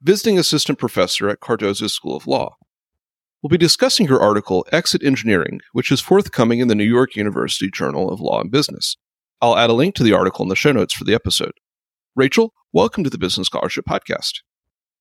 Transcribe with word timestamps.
visiting 0.00 0.38
assistant 0.38 0.78
professor 0.78 1.28
at 1.28 1.40
Cardozo 1.40 1.88
School 1.88 2.16
of 2.16 2.26
Law. 2.26 2.56
We'll 3.42 3.48
be 3.48 3.58
discussing 3.58 4.06
her 4.06 4.20
article, 4.20 4.66
Exit 4.72 5.02
Engineering, 5.02 5.60
which 5.72 5.90
is 5.90 6.00
forthcoming 6.00 6.60
in 6.60 6.68
the 6.68 6.74
New 6.74 6.84
York 6.84 7.16
University 7.16 7.70
Journal 7.70 8.10
of 8.10 8.20
Law 8.20 8.40
and 8.40 8.50
Business. 8.50 8.96
I'll 9.40 9.56
add 9.56 9.70
a 9.70 9.74
link 9.74 9.94
to 9.96 10.02
the 10.02 10.12
article 10.12 10.44
in 10.44 10.48
the 10.48 10.56
show 10.56 10.72
notes 10.72 10.94
for 10.94 11.04
the 11.04 11.14
episode. 11.14 11.52
Rachel, 12.16 12.52
welcome 12.72 13.04
to 13.04 13.10
the 13.10 13.18
Business 13.18 13.46
Scholarship 13.46 13.84
Podcast. 13.88 14.40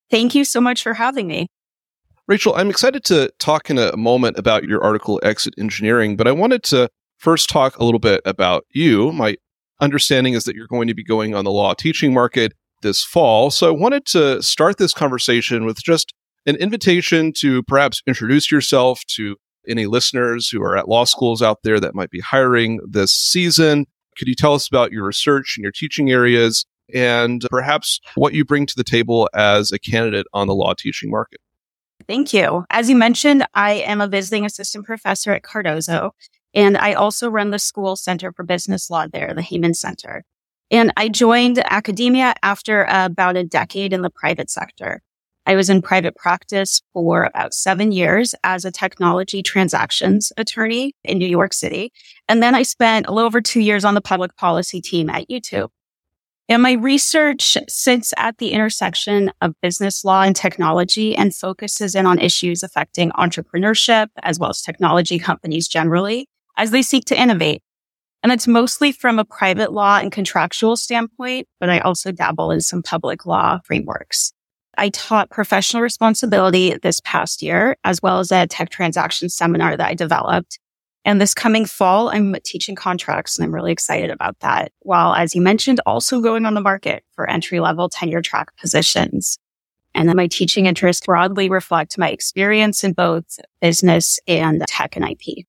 Thank 0.10 0.36
you 0.36 0.46
so 0.46 0.62
much 0.62 0.84
for 0.84 0.94
having 0.94 1.28
me. 1.28 1.48
Rachel, 2.28 2.56
I'm 2.56 2.70
excited 2.70 3.04
to 3.06 3.32
talk 3.40 3.70
in 3.70 3.78
a 3.78 3.96
moment 3.98 4.38
about 4.38 4.66
your 4.66 4.84
article, 4.84 5.20
Exit 5.24 5.54
Engineering, 5.58 6.16
but 6.18 6.28
I 6.28 6.32
wanted 6.32 6.62
to 6.66 6.90
first 7.18 7.50
talk 7.50 7.78
a 7.78 7.84
little 7.84 8.00
bit 8.00 8.22
about 8.26 8.66
you. 8.70 9.12
My 9.12 9.38
understanding 9.80 10.34
is 10.34 10.44
that 10.44 10.56
you're 10.56 10.68
going 10.68 10.88
to 10.88 10.94
be 10.94 11.04
going 11.04 11.34
on 11.34 11.46
the 11.46 11.52
law 11.52 11.74
teaching 11.74 12.14
market 12.14 12.54
this 12.82 13.04
fall. 13.04 13.52
So 13.52 13.68
I 13.68 13.72
wanted 13.72 14.06
to 14.08 14.42
start 14.42 14.78
this 14.78 14.94
conversation 14.94 15.66
with 15.66 15.78
just 15.84 16.14
an 16.46 16.56
invitation 16.56 17.34
to 17.38 17.64
perhaps 17.64 18.02
introduce 18.08 18.52
yourself 18.52 19.02
to 19.16 19.36
any 19.68 19.86
listeners 19.86 20.50
who 20.50 20.62
are 20.62 20.78
at 20.78 20.88
law 20.88 21.04
schools 21.04 21.42
out 21.42 21.60
there 21.64 21.80
that 21.80 21.94
might 21.94 22.10
be 22.10 22.22
hiring 22.22 22.80
this 22.90 23.14
season. 23.14 23.86
Could 24.18 24.28
you 24.28 24.36
tell 24.36 24.54
us 24.54 24.68
about 24.68 24.92
your 24.92 25.06
research 25.06 25.56
and 25.58 25.64
your 25.64 25.72
teaching 25.72 26.10
areas 26.10 26.66
and 26.94 27.46
perhaps 27.50 28.00
what 28.16 28.34
you 28.34 28.46
bring 28.46 28.66
to 28.66 28.74
the 28.76 28.84
table 28.84 29.30
as 29.34 29.72
a 29.72 29.80
candidate 29.80 30.26
on 30.34 30.48
the 30.48 30.56
law 30.56 30.74
teaching 30.74 31.12
market? 31.12 31.40
Thank 32.08 32.34
you. 32.34 32.66
As 32.70 32.90
you 32.90 32.96
mentioned, 32.96 33.46
I 33.54 33.74
am 33.74 34.00
a 34.00 34.08
visiting 34.08 34.46
assistant 34.46 34.86
professor 34.86 35.34
at 35.34 35.44
Cardozo, 35.44 36.12
and 36.54 36.78
I 36.78 36.94
also 36.94 37.30
run 37.30 37.52
the 37.52 37.60
School 37.60 37.96
Center 37.96 38.32
for 38.32 38.44
Business 38.44 38.90
Law 38.90 39.08
there, 39.12 39.34
the 39.34 39.42
Heyman 39.42 39.76
Center. 39.76 40.24
And 40.70 40.92
I 40.98 41.08
joined 41.08 41.60
academia 41.60 42.36
after 42.44 42.86
about 42.90 43.38
a 43.38 43.44
decade 43.44 43.94
in 43.94 44.02
the 44.02 44.10
private 44.10 44.50
sector. 44.50 45.02
I 45.46 45.56
was 45.56 45.70
in 45.70 45.82
private 45.82 46.18
practice 46.18 46.82
for 46.92 47.24
about 47.24 47.54
seven 47.54 47.94
years 47.94 48.36
as 48.44 48.66
a 48.66 48.72
technology 48.72 49.42
transactions 49.42 50.34
attorney 50.36 50.94
in 51.06 51.18
New 51.18 51.28
York 51.28 51.54
City. 51.54 51.94
And 52.28 52.44
then 52.44 52.54
I 52.54 52.64
spent 52.64 53.08
a 53.08 53.14
little 53.14 53.28
over 53.28 53.40
two 53.40 53.62
years 53.62 53.86
on 53.86 53.94
the 53.94 54.02
public 54.02 54.36
policy 54.36 54.82
team 54.82 55.10
at 55.10 55.30
YouTube. 55.30 55.70
And 56.50 56.62
my 56.62 56.74
research 56.74 57.58
sits 57.70 58.14
at 58.18 58.38
the 58.38 58.52
intersection 58.52 59.32
of 59.42 59.54
business 59.62 60.04
law 60.04 60.24
and 60.24 60.36
technology 60.36 61.16
and 61.16 61.34
focuses 61.34 61.96
in 61.96 62.06
on 62.06 62.20
issues 62.20 62.62
affecting 62.62 63.12
entrepreneurship 63.12 64.08
as 64.24 64.40
well 64.40 64.50
as 64.50 64.62
technology 64.62 65.18
companies 65.18 65.68
generally 65.70 66.28
as 66.58 66.72
they 66.72 66.82
seek 66.82 67.06
to 67.06 67.20
innovate. 67.20 67.62
And 68.24 68.32
it's 68.32 68.48
mostly 68.48 68.92
from 68.92 69.20
a 69.20 69.26
private 69.26 69.72
law 69.72 70.00
and 70.00 70.12
contractual 70.12 70.76
standpoint, 70.76 71.48
but 71.60 71.70
I 71.70 71.80
also 71.80 72.12
dabble 72.12 72.52
in 72.52 72.62
some 72.62 72.82
public 72.82 73.26
law 73.26 73.60
frameworks. 73.64 74.34
I 74.78 74.90
taught 74.90 75.30
professional 75.30 75.82
responsibility 75.82 76.78
this 76.82 77.00
past 77.04 77.42
year, 77.42 77.78
as 77.84 78.02
well 78.02 78.20
as 78.20 78.32
a 78.32 78.48
tech 78.48 78.70
transaction 78.70 79.30
seminar 79.30 79.76
that 79.76 79.88
I 79.88 79.94
developed. 79.94 80.60
And 81.04 81.22
this 81.22 81.34
coming 81.34 81.66
fall, 81.66 82.10
I'm 82.10 82.36
teaching 82.44 82.76
contracts 82.76 83.38
and 83.38 83.46
I'm 83.46 83.56
really 83.56 83.72
excited 83.72 84.12
about 84.12 84.40
that. 84.42 84.72
While, 84.82 85.16
as 85.16 85.34
you 85.34 85.42
mentioned, 85.42 85.80
also 85.86 86.20
going 86.20 86.46
on 86.46 86.54
the 86.54 86.62
market 86.62 87.04
for 87.16 87.30
entry 87.30 87.60
level 87.60 87.88
tenure 87.90 88.22
track 88.22 88.56
positions. 88.58 89.40
And 89.96 90.14
my 90.14 90.28
teaching 90.28 90.66
interests 90.66 91.06
broadly 91.06 91.50
reflect 91.50 91.98
my 91.98 92.10
experience 92.10 92.84
in 92.84 92.94
both 92.94 93.40
business 93.62 94.20
and 94.28 94.64
tech 94.68 94.96
and 94.96 95.10
IP. 95.10 95.46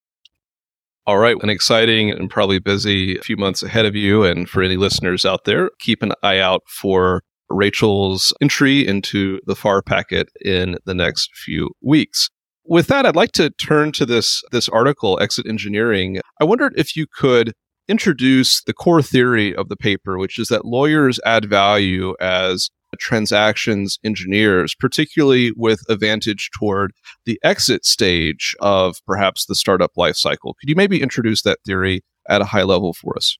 All 1.09 1.17
right, 1.17 1.35
an 1.41 1.49
exciting 1.49 2.11
and 2.11 2.29
probably 2.29 2.59
busy 2.59 3.17
few 3.17 3.35
months 3.35 3.63
ahead 3.63 3.87
of 3.87 3.95
you. 3.95 4.23
And 4.23 4.47
for 4.47 4.61
any 4.61 4.77
listeners 4.77 5.25
out 5.25 5.45
there, 5.45 5.71
keep 5.79 6.03
an 6.03 6.13
eye 6.21 6.37
out 6.37 6.61
for 6.67 7.23
Rachel's 7.49 8.31
entry 8.43 8.85
into 8.85 9.39
the 9.47 9.55
FAR 9.55 9.81
packet 9.81 10.29
in 10.45 10.77
the 10.85 10.93
next 10.93 11.31
few 11.35 11.71
weeks. 11.81 12.29
With 12.63 12.85
that, 12.89 13.07
I'd 13.07 13.15
like 13.15 13.31
to 13.31 13.49
turn 13.49 13.91
to 13.93 14.05
this, 14.05 14.43
this 14.51 14.69
article, 14.69 15.17
Exit 15.19 15.47
Engineering. 15.47 16.21
I 16.39 16.43
wondered 16.43 16.75
if 16.77 16.95
you 16.95 17.07
could 17.11 17.53
introduce 17.87 18.61
the 18.61 18.73
core 18.73 19.01
theory 19.01 19.55
of 19.55 19.67
the 19.67 19.77
paper, 19.77 20.19
which 20.19 20.37
is 20.37 20.49
that 20.49 20.63
lawyers 20.63 21.19
add 21.25 21.49
value 21.49 22.13
as 22.21 22.69
transactions 22.97 23.99
engineers, 24.03 24.75
particularly 24.75 25.51
with 25.55 25.81
advantage 25.89 26.49
toward 26.57 26.93
the 27.25 27.39
exit 27.43 27.85
stage 27.85 28.55
of 28.59 28.97
perhaps 29.05 29.45
the 29.45 29.55
startup 29.55 29.93
lifecycle. 29.97 30.53
Could 30.59 30.69
you 30.69 30.75
maybe 30.75 31.01
introduce 31.01 31.43
that 31.43 31.59
theory 31.65 32.01
at 32.27 32.41
a 32.41 32.45
high 32.45 32.63
level 32.63 32.93
for 32.93 33.15
us? 33.15 33.37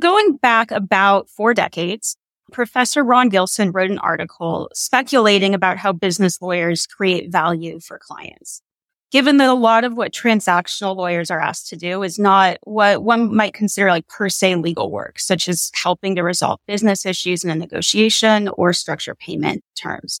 Going 0.00 0.36
back 0.36 0.70
about 0.70 1.28
four 1.28 1.54
decades, 1.54 2.16
Professor 2.52 3.04
Ron 3.04 3.28
Gilson 3.28 3.70
wrote 3.70 3.90
an 3.90 3.98
article 3.98 4.70
speculating 4.74 5.54
about 5.54 5.76
how 5.78 5.92
business 5.92 6.40
lawyers 6.40 6.86
create 6.86 7.30
value 7.30 7.80
for 7.80 7.98
clients 7.98 8.62
given 9.10 9.38
that 9.38 9.48
a 9.48 9.54
lot 9.54 9.84
of 9.84 9.96
what 9.96 10.12
transactional 10.12 10.96
lawyers 10.96 11.30
are 11.30 11.40
asked 11.40 11.68
to 11.68 11.76
do 11.76 12.02
is 12.02 12.18
not 12.18 12.58
what 12.64 13.02
one 13.02 13.34
might 13.34 13.54
consider 13.54 13.88
like 13.88 14.06
per 14.08 14.28
se 14.28 14.56
legal 14.56 14.90
work, 14.90 15.18
such 15.18 15.48
as 15.48 15.70
helping 15.74 16.14
to 16.16 16.22
resolve 16.22 16.60
business 16.66 17.04
issues 17.04 17.44
in 17.44 17.50
a 17.50 17.54
negotiation 17.54 18.48
or 18.48 18.72
structure 18.72 19.14
payment 19.14 19.62
terms. 19.76 20.20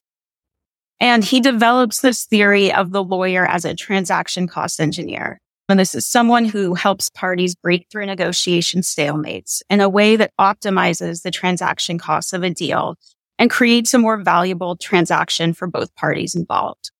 And 1.00 1.24
he 1.24 1.40
develops 1.40 2.00
this 2.00 2.26
theory 2.26 2.72
of 2.72 2.90
the 2.90 3.02
lawyer 3.02 3.46
as 3.46 3.64
a 3.64 3.74
transaction 3.74 4.46
cost 4.46 4.80
engineer. 4.80 5.40
And 5.68 5.78
this 5.78 5.94
is 5.94 6.04
someone 6.04 6.44
who 6.44 6.74
helps 6.74 7.10
parties 7.10 7.54
break 7.54 7.86
through 7.90 8.06
negotiation 8.06 8.80
stalemates 8.80 9.62
in 9.70 9.80
a 9.80 9.88
way 9.88 10.16
that 10.16 10.32
optimizes 10.38 11.22
the 11.22 11.30
transaction 11.30 11.96
costs 11.96 12.32
of 12.32 12.42
a 12.42 12.50
deal 12.50 12.96
and 13.38 13.48
creates 13.48 13.94
a 13.94 13.98
more 13.98 14.18
valuable 14.18 14.76
transaction 14.76 15.54
for 15.54 15.68
both 15.68 15.94
parties 15.94 16.34
involved. 16.34 16.90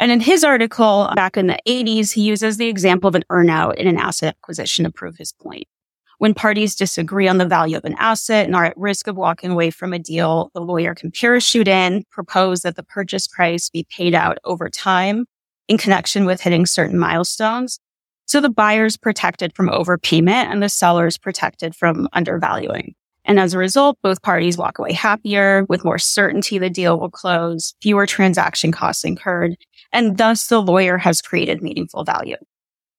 And 0.00 0.10
in 0.10 0.20
his 0.20 0.42
article 0.42 1.12
back 1.14 1.36
in 1.36 1.46
the 1.46 1.58
80s, 1.68 2.12
he 2.12 2.22
uses 2.22 2.56
the 2.56 2.68
example 2.68 3.06
of 3.06 3.14
an 3.14 3.24
earnout 3.30 3.74
in 3.74 3.86
an 3.86 3.98
asset 3.98 4.34
acquisition 4.42 4.86
to 4.86 4.90
prove 4.90 5.16
his 5.18 5.32
point. 5.32 5.68
When 6.16 6.32
parties 6.32 6.74
disagree 6.74 7.28
on 7.28 7.36
the 7.36 7.46
value 7.46 7.76
of 7.76 7.84
an 7.84 7.96
asset 7.98 8.46
and 8.46 8.56
are 8.56 8.64
at 8.64 8.76
risk 8.78 9.06
of 9.06 9.16
walking 9.16 9.50
away 9.50 9.70
from 9.70 9.92
a 9.92 9.98
deal, 9.98 10.50
the 10.54 10.60
lawyer 10.60 10.94
can 10.94 11.10
parachute 11.10 11.68
in, 11.68 12.04
propose 12.10 12.62
that 12.62 12.76
the 12.76 12.82
purchase 12.82 13.28
price 13.28 13.68
be 13.68 13.86
paid 13.90 14.14
out 14.14 14.38
over 14.44 14.70
time 14.70 15.26
in 15.68 15.76
connection 15.76 16.24
with 16.24 16.40
hitting 16.40 16.64
certain 16.64 16.98
milestones. 16.98 17.78
So 18.26 18.40
the 18.40 18.50
buyer 18.50 18.86
is 18.86 18.96
protected 18.96 19.54
from 19.54 19.68
overpayment 19.68 20.46
and 20.46 20.62
the 20.62 20.68
seller 20.68 21.06
is 21.06 21.18
protected 21.18 21.74
from 21.74 22.08
undervaluing. 22.12 22.94
And 23.24 23.38
as 23.38 23.54
a 23.54 23.58
result, 23.58 23.98
both 24.02 24.22
parties 24.22 24.56
walk 24.56 24.78
away 24.78 24.92
happier 24.92 25.64
with 25.68 25.84
more 25.84 25.98
certainty 25.98 26.58
the 26.58 26.70
deal 26.70 26.98
will 26.98 27.10
close, 27.10 27.74
fewer 27.80 28.06
transaction 28.06 28.72
costs 28.72 29.04
incurred, 29.04 29.56
and 29.92 30.16
thus 30.18 30.46
the 30.46 30.62
lawyer 30.62 30.98
has 30.98 31.20
created 31.20 31.62
meaningful 31.62 32.04
value. 32.04 32.36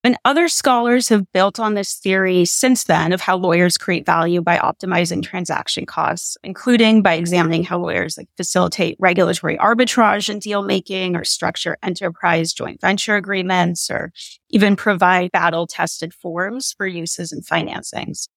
And 0.04 0.18
other 0.26 0.48
scholars 0.48 1.10
have 1.10 1.32
built 1.32 1.60
on 1.60 1.76
this 1.76 1.94
theory 1.94 2.44
since 2.46 2.86
then 2.86 3.14
of 3.14 3.22
how 3.22 3.38
lawyers 3.38 3.78
create 3.78 4.04
value 4.04 4.42
by 4.42 4.58
optimizing 4.58 5.22
transaction 5.22 5.86
costs, 5.86 6.38
including 6.44 7.04
by 7.04 7.14
examining 7.14 7.64
how 7.64 7.78
lawyers 7.78 8.18
like 8.18 8.28
facilitate 8.36 8.98
regulatory 9.00 9.58
arbitrage 9.58 10.28
in 10.28 10.40
deal 10.40 10.64
making 10.64 11.16
or 11.16 11.24
structure 11.24 11.78
enterprise 11.84 12.52
joint 12.52 12.82
venture 12.82 13.16
agreements 13.16 13.92
or 13.92 14.12
even 14.50 14.76
provide 14.76 15.32
battle 15.32 15.68
tested 15.68 16.16
forms 16.16 16.74
for 16.76 16.88
uses 16.88 17.32
in 17.32 17.42
financings. 17.42 18.28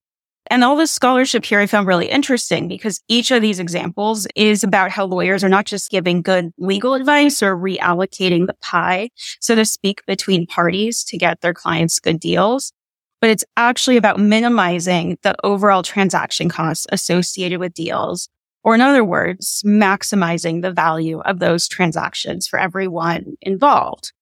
And 0.48 0.62
all 0.62 0.76
this 0.76 0.92
scholarship 0.92 1.44
here 1.44 1.60
I 1.60 1.66
found 1.66 1.86
really 1.86 2.08
interesting 2.08 2.68
because 2.68 3.00
each 3.08 3.30
of 3.30 3.40
these 3.40 3.58
examples 3.58 4.26
is 4.36 4.62
about 4.62 4.90
how 4.90 5.06
lawyers 5.06 5.42
are 5.42 5.48
not 5.48 5.64
just 5.64 5.90
giving 5.90 6.20
good 6.20 6.52
legal 6.58 6.94
advice 6.94 7.42
or 7.42 7.56
reallocating 7.56 8.46
the 8.46 8.56
pie, 8.60 9.10
so 9.40 9.54
to 9.54 9.64
speak, 9.64 10.04
between 10.06 10.46
parties 10.46 11.02
to 11.04 11.16
get 11.16 11.40
their 11.40 11.54
clients 11.54 11.98
good 11.98 12.20
deals, 12.20 12.72
but 13.20 13.30
it's 13.30 13.44
actually 13.56 13.96
about 13.96 14.20
minimizing 14.20 15.16
the 15.22 15.34
overall 15.44 15.82
transaction 15.82 16.50
costs 16.50 16.86
associated 16.92 17.58
with 17.58 17.72
deals. 17.72 18.28
Or 18.62 18.74
in 18.74 18.80
other 18.80 19.04
words, 19.04 19.62
maximizing 19.64 20.62
the 20.62 20.72
value 20.72 21.20
of 21.20 21.38
those 21.38 21.68
transactions 21.68 22.46
for 22.46 22.58
everyone 22.58 23.36
involved. 23.40 24.12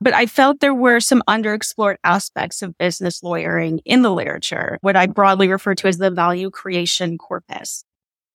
But 0.00 0.12
I 0.14 0.26
felt 0.26 0.60
there 0.60 0.74
were 0.74 1.00
some 1.00 1.22
underexplored 1.28 1.96
aspects 2.04 2.60
of 2.62 2.76
business 2.78 3.22
lawyering 3.22 3.80
in 3.84 4.02
the 4.02 4.10
literature, 4.12 4.78
what 4.82 4.96
I 4.96 5.06
broadly 5.06 5.48
refer 5.48 5.74
to 5.76 5.88
as 5.88 5.98
the 5.98 6.10
value 6.10 6.50
creation 6.50 7.16
corpus. 7.18 7.84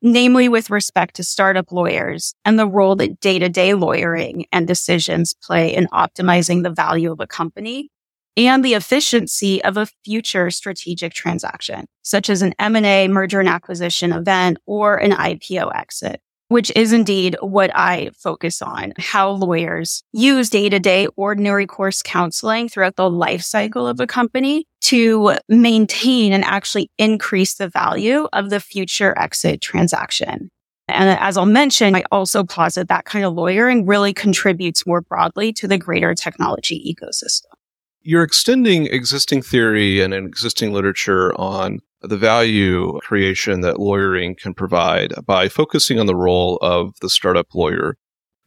namely 0.01 0.49
with 0.49 0.69
respect 0.69 1.15
to 1.15 1.23
startup 1.23 1.71
lawyers 1.71 2.33
and 2.43 2.57
the 2.57 2.67
role 2.67 2.95
that 2.95 3.19
day 3.19 3.37
to 3.39 3.49
day 3.49 3.73
lawyering 3.73 4.45
and 4.51 4.67
decisions 4.67 5.35
play 5.43 5.73
in 5.73 5.85
optimizing 5.93 6.63
the 6.63 6.71
value 6.71 7.11
of 7.11 7.19
a 7.19 7.27
company 7.27 7.89
and 8.35 8.63
the 8.65 8.73
efficiency 8.73 9.63
of 9.63 9.77
a 9.77 9.87
future 10.05 10.49
strategic 10.49 11.13
transaction, 11.13 11.85
such 12.01 12.29
as 12.29 12.41
an 12.41 12.53
M&A 12.57 13.07
merger 13.09 13.39
and 13.39 13.49
acquisition 13.49 14.11
event 14.11 14.57
or 14.65 14.95
an 14.95 15.11
IPO 15.11 15.75
exit 15.75 16.21
which 16.51 16.69
is 16.75 16.91
indeed 16.91 17.37
what 17.39 17.71
I 17.73 18.11
focus 18.17 18.61
on, 18.61 18.91
how 18.97 19.31
lawyers 19.31 20.03
use 20.11 20.49
day 20.49 20.67
to 20.67 20.79
day 20.79 21.07
ordinary 21.15 21.65
course 21.65 22.01
counseling 22.01 22.67
throughout 22.67 22.97
the 22.97 23.09
life 23.09 23.41
cycle 23.41 23.87
of 23.87 24.01
a 24.01 24.05
company 24.05 24.67
to 24.81 25.37
maintain 25.47 26.33
and 26.33 26.43
actually 26.43 26.91
increase 26.97 27.53
the 27.53 27.69
value 27.69 28.27
of 28.33 28.49
the 28.49 28.59
future 28.59 29.17
exit 29.17 29.61
transaction. 29.61 30.49
And 30.89 31.17
as 31.21 31.37
I'll 31.37 31.45
mention, 31.45 31.95
I 31.95 32.03
also 32.11 32.43
posit 32.43 32.89
that 32.89 33.05
kind 33.05 33.23
of 33.23 33.33
lawyering 33.33 33.85
really 33.85 34.13
contributes 34.13 34.85
more 34.85 34.99
broadly 34.99 35.53
to 35.53 35.69
the 35.69 35.77
greater 35.77 36.13
technology 36.13 36.83
ecosystem. 36.93 37.53
You're 38.01 38.23
extending 38.23 38.87
existing 38.87 39.41
theory 39.41 40.01
and 40.01 40.13
existing 40.13 40.73
literature 40.73 41.33
on 41.39 41.79
the 42.01 42.17
value 42.17 42.99
creation 43.01 43.61
that 43.61 43.79
lawyering 43.79 44.35
can 44.35 44.53
provide 44.53 45.13
by 45.25 45.47
focusing 45.47 45.99
on 45.99 46.07
the 46.07 46.15
role 46.15 46.57
of 46.61 46.93
the 47.01 47.09
startup 47.09 47.47
lawyer. 47.53 47.95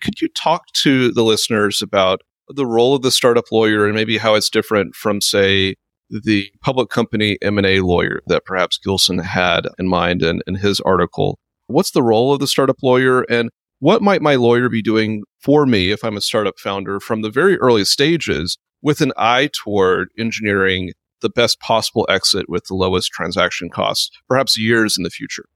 Could 0.03 0.21
you 0.21 0.29
talk 0.29 0.67
to 0.83 1.13
the 1.13 1.23
listeners 1.23 1.81
about 1.81 2.21
the 2.49 2.67
role 2.67 2.95
of 2.95 3.03
the 3.03 3.11
startup 3.11 3.51
lawyer 3.53 3.87
and 3.87 3.95
maybe 3.95 4.19
how 4.19 4.35
it's 4.35 4.51
different 4.51 4.95
from, 4.95 5.21
say, 5.21 5.77
the 6.11 6.51
public 6.63 6.91
company 6.91 7.39
M&A 7.43 7.81
lawyer 7.81 8.21
that 8.27 8.45
perhaps 8.45 8.79
Gilson 8.79 9.19
had 9.19 9.67
in 9.79 9.89
mind 9.89 10.23
in, 10.23 10.43
in 10.47 10.57
his 10.57 10.81
article? 10.81 11.39
What's 11.67 11.93
the 11.93 12.03
role 12.03 12.33
of 12.33 12.41
the 12.41 12.47
startup 12.47 12.83
lawyer 12.83 13.23
and 13.23 13.51
what 13.79 14.03
might 14.03 14.23
my 14.23 14.35
lawyer 14.35 14.69
be 14.69 14.83
doing 14.83 15.23
for 15.41 15.67
me 15.67 15.91
if 15.91 16.05
I'm 16.05 16.17
a 16.17 16.23
startup 16.23 16.59
founder 16.59 17.01
from 17.01 17.23
the 17.23 17.31
very 17.31 17.57
early 17.59 17.85
stages 17.85 18.59
with 18.83 19.01
an 19.01 19.13
eye 19.17 19.51
toward 19.53 20.09
engineering 20.19 20.93
the 21.21 21.31
best 21.31 21.61
possible 21.61 22.07
exit 22.09 22.49
with 22.49 22.65
the 22.65 22.75
lowest 22.75 23.11
transaction 23.11 23.71
costs, 23.71 24.11
perhaps 24.29 24.59
years 24.59 24.97
in 24.97 25.05
the 25.05 25.11
future. 25.11 25.47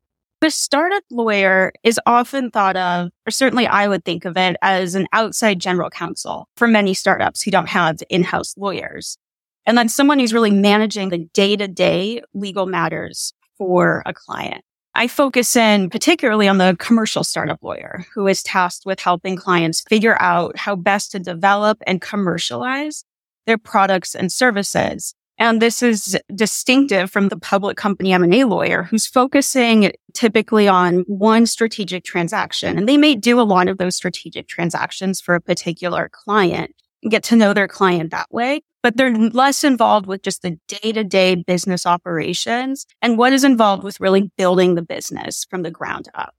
The 0.40 0.50
startup 0.50 1.02
lawyer 1.10 1.72
is 1.82 1.98
often 2.06 2.52
thought 2.52 2.76
of, 2.76 3.10
or 3.26 3.30
certainly 3.32 3.66
I 3.66 3.88
would 3.88 4.04
think 4.04 4.24
of 4.24 4.36
it 4.36 4.56
as 4.62 4.94
an 4.94 5.08
outside 5.12 5.58
general 5.58 5.90
counsel 5.90 6.48
for 6.56 6.68
many 6.68 6.94
startups 6.94 7.42
who 7.42 7.50
don't 7.50 7.68
have 7.68 7.98
in-house 8.08 8.54
lawyers. 8.56 9.18
And 9.66 9.76
then 9.76 9.88
someone 9.88 10.20
who's 10.20 10.32
really 10.32 10.52
managing 10.52 11.08
the 11.08 11.28
day 11.34 11.56
to 11.56 11.66
day 11.66 12.22
legal 12.34 12.66
matters 12.66 13.32
for 13.58 14.02
a 14.06 14.14
client. 14.14 14.62
I 14.94 15.08
focus 15.08 15.56
in 15.56 15.90
particularly 15.90 16.48
on 16.48 16.58
the 16.58 16.76
commercial 16.78 17.24
startup 17.24 17.62
lawyer 17.62 18.04
who 18.14 18.26
is 18.26 18.42
tasked 18.42 18.86
with 18.86 19.00
helping 19.00 19.36
clients 19.36 19.82
figure 19.88 20.20
out 20.20 20.56
how 20.56 20.76
best 20.76 21.12
to 21.12 21.18
develop 21.18 21.82
and 21.86 22.00
commercialize 22.00 23.04
their 23.46 23.58
products 23.58 24.14
and 24.14 24.32
services 24.32 25.14
and 25.38 25.62
this 25.62 25.82
is 25.82 26.18
distinctive 26.34 27.10
from 27.10 27.28
the 27.28 27.38
public 27.38 27.76
company 27.76 28.12
M&A 28.12 28.44
lawyer 28.44 28.82
who's 28.82 29.06
focusing 29.06 29.92
typically 30.12 30.66
on 30.66 31.00
one 31.06 31.46
strategic 31.46 32.04
transaction. 32.04 32.76
And 32.76 32.88
they 32.88 32.96
may 32.96 33.14
do 33.14 33.40
a 33.40 33.42
lot 33.42 33.68
of 33.68 33.78
those 33.78 33.94
strategic 33.94 34.48
transactions 34.48 35.20
for 35.20 35.34
a 35.34 35.40
particular 35.40 36.10
client, 36.12 36.74
get 37.08 37.22
to 37.24 37.36
know 37.36 37.54
their 37.54 37.68
client 37.68 38.10
that 38.10 38.26
way, 38.32 38.62
but 38.82 38.96
they're 38.96 39.16
less 39.16 39.62
involved 39.62 40.06
with 40.06 40.22
just 40.22 40.42
the 40.42 40.58
day 40.66 40.92
to 40.92 41.04
day 41.04 41.36
business 41.36 41.86
operations 41.86 42.86
and 43.00 43.16
what 43.16 43.32
is 43.32 43.44
involved 43.44 43.84
with 43.84 44.00
really 44.00 44.30
building 44.36 44.74
the 44.74 44.82
business 44.82 45.46
from 45.48 45.62
the 45.62 45.70
ground 45.70 46.08
up 46.14 46.34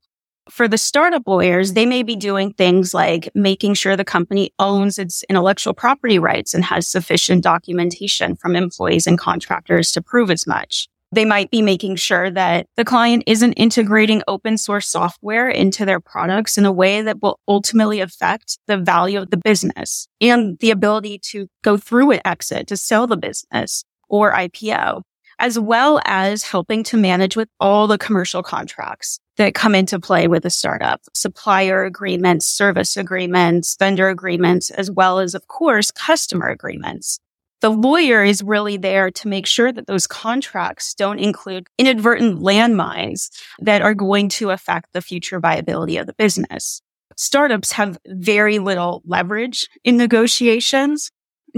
for 0.49 0.67
the 0.67 0.77
startup 0.77 1.23
lawyers, 1.27 1.73
they 1.73 1.85
may 1.85 2.03
be 2.03 2.15
doing 2.15 2.53
things 2.53 2.93
like 2.93 3.29
making 3.35 3.75
sure 3.75 3.95
the 3.95 4.05
company 4.05 4.51
owns 4.59 4.99
its 4.99 5.23
intellectual 5.29 5.73
property 5.73 6.19
rights 6.19 6.53
and 6.53 6.63
has 6.63 6.87
sufficient 6.87 7.43
documentation 7.43 8.35
from 8.35 8.55
employees 8.55 9.07
and 9.07 9.17
contractors 9.17 9.91
to 9.91 10.01
prove 10.01 10.31
as 10.31 10.47
much. 10.47 10.87
They 11.11 11.25
might 11.25 11.49
be 11.49 11.63
making 11.63 11.95
sure 11.95 12.29
that 12.29 12.67
the 12.77 12.85
client 12.85 13.23
isn't 13.25 13.53
integrating 13.53 14.21
open 14.27 14.57
source 14.59 14.87
software 14.87 15.49
into 15.49 15.83
their 15.83 15.99
products 15.99 16.57
in 16.57 16.65
a 16.65 16.71
way 16.71 17.01
that 17.01 17.21
will 17.21 17.39
ultimately 17.47 17.99
affect 17.99 18.59
the 18.67 18.77
value 18.77 19.19
of 19.19 19.31
the 19.31 19.37
business 19.37 20.07
and 20.21 20.59
the 20.59 20.69
ability 20.69 21.19
to 21.31 21.47
go 21.63 21.77
through 21.77 22.11
an 22.11 22.21
exit 22.25 22.67
to 22.67 22.77
sell 22.77 23.07
the 23.07 23.17
business 23.17 23.83
or 24.07 24.33
IPO 24.33 25.01
as 25.39 25.57
well 25.57 26.01
as 26.05 26.43
helping 26.43 26.83
to 26.83 26.97
manage 26.97 27.35
with 27.35 27.47
all 27.59 27.87
the 27.87 27.97
commercial 27.97 28.43
contracts 28.43 29.19
that 29.39 29.55
come 29.55 29.73
into 29.73 30.01
play 30.01 30.27
with 30.27 30.45
a 30.45 30.49
startup, 30.49 31.01
supplier 31.13 31.85
agreements, 31.85 32.45
service 32.45 32.97
agreements, 32.97 33.77
vendor 33.79 34.09
agreements, 34.09 34.69
as 34.69 34.91
well 34.91 35.17
as, 35.19 35.33
of 35.33 35.47
course, 35.47 35.91
customer 35.91 36.49
agreements. 36.49 37.19
The 37.61 37.69
lawyer 37.69 38.21
is 38.21 38.43
really 38.43 38.75
there 38.75 39.09
to 39.11 39.27
make 39.29 39.45
sure 39.45 39.71
that 39.71 39.87
those 39.87 40.07
contracts 40.07 40.93
don't 40.93 41.19
include 41.19 41.67
inadvertent 41.77 42.39
landmines 42.41 43.29
that 43.59 43.81
are 43.81 43.93
going 43.93 44.27
to 44.29 44.49
affect 44.49 44.91
the 44.91 45.01
future 45.01 45.39
viability 45.39 45.95
of 45.95 46.05
the 46.05 46.13
business. 46.13 46.81
Startups 47.15 47.71
have 47.71 47.97
very 48.07 48.59
little 48.59 49.01
leverage 49.05 49.69
in 49.85 49.95
negotiations, 49.95 51.11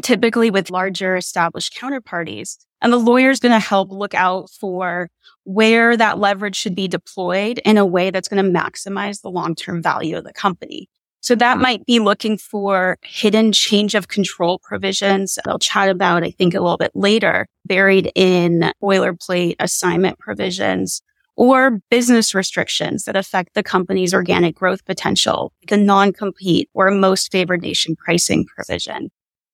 typically 0.04 0.52
with 0.52 0.70
larger 0.70 1.16
established 1.16 1.76
counterparties. 1.76 2.58
And 2.82 2.92
the 2.92 2.98
lawyer 2.98 3.30
is 3.30 3.40
going 3.40 3.52
to 3.52 3.60
help 3.60 3.92
look 3.92 4.14
out 4.14 4.50
for 4.50 5.10
where 5.44 5.96
that 5.98 6.20
leverage 6.20 6.56
should 6.56 6.76
be 6.76 6.88
deployed 6.88 7.60
in 7.66 7.78
a 7.78 7.86
way 7.86 8.10
that's 8.10 8.28
going 8.28 8.44
to 8.44 8.60
maximize 8.60 9.22
the 9.22 9.30
long-term 9.30 9.82
value 9.82 10.18
of 10.18 10.24
the 10.24 10.34
company. 10.34 10.88
So 11.24 11.36
that 11.36 11.60
might 11.60 11.86
be 11.86 12.00
looking 12.00 12.38
for 12.38 12.98
hidden 13.04 13.52
change 13.52 13.94
of 13.94 14.08
control 14.08 14.60
provisions 14.64 15.38
I'll 15.46 15.60
chat 15.60 15.90
about, 15.90 16.24
I 16.24 16.32
think 16.32 16.56
a 16.56 16.60
little 16.60 16.78
bit 16.78 16.92
later, 16.96 17.48
buried 17.66 18.12
in 18.16 18.72
boilerplate 18.82 19.56
assignment 19.60 20.18
provisions 20.18 21.04
or 21.36 21.80
business 21.92 22.34
restrictions 22.34 23.06
that 23.06 23.16
affect 23.16 23.54
the 23.54 23.64
company's 23.64 24.16
organic 24.16 24.56
growth 24.56 24.84
potential, 24.86 25.54
like 25.62 25.80
a 25.80 25.82
non-compete 25.82 26.70
or 26.74 26.90
most 26.90 27.32
favored 27.32 27.62
nation 27.62 27.96
pricing 27.96 28.46
provision. 28.46 29.12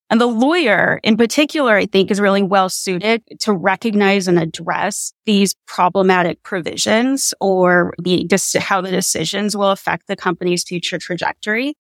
And 0.10 0.22
the 0.22 0.28
lawyer 0.28 1.00
in 1.04 1.18
particular, 1.18 1.76
I 1.76 1.86
think 1.86 2.10
is 2.10 2.22
really 2.22 2.42
well 2.42 2.70
suited 2.70 3.24
to 3.42 3.54
recognize 3.54 4.28
and 4.28 4.40
address 4.40 5.12
these 5.26 5.54
problematic 5.66 6.42
provisions 6.44 7.34
or 7.42 7.94
the, 8.02 8.26
how 8.60 8.80
the 8.82 8.92
decisions 8.92 9.56
will 9.58 9.72
affect 9.72 10.08
the 10.08 10.16
company's 10.16 10.64
future 10.64 10.98
trajectory 10.98 11.76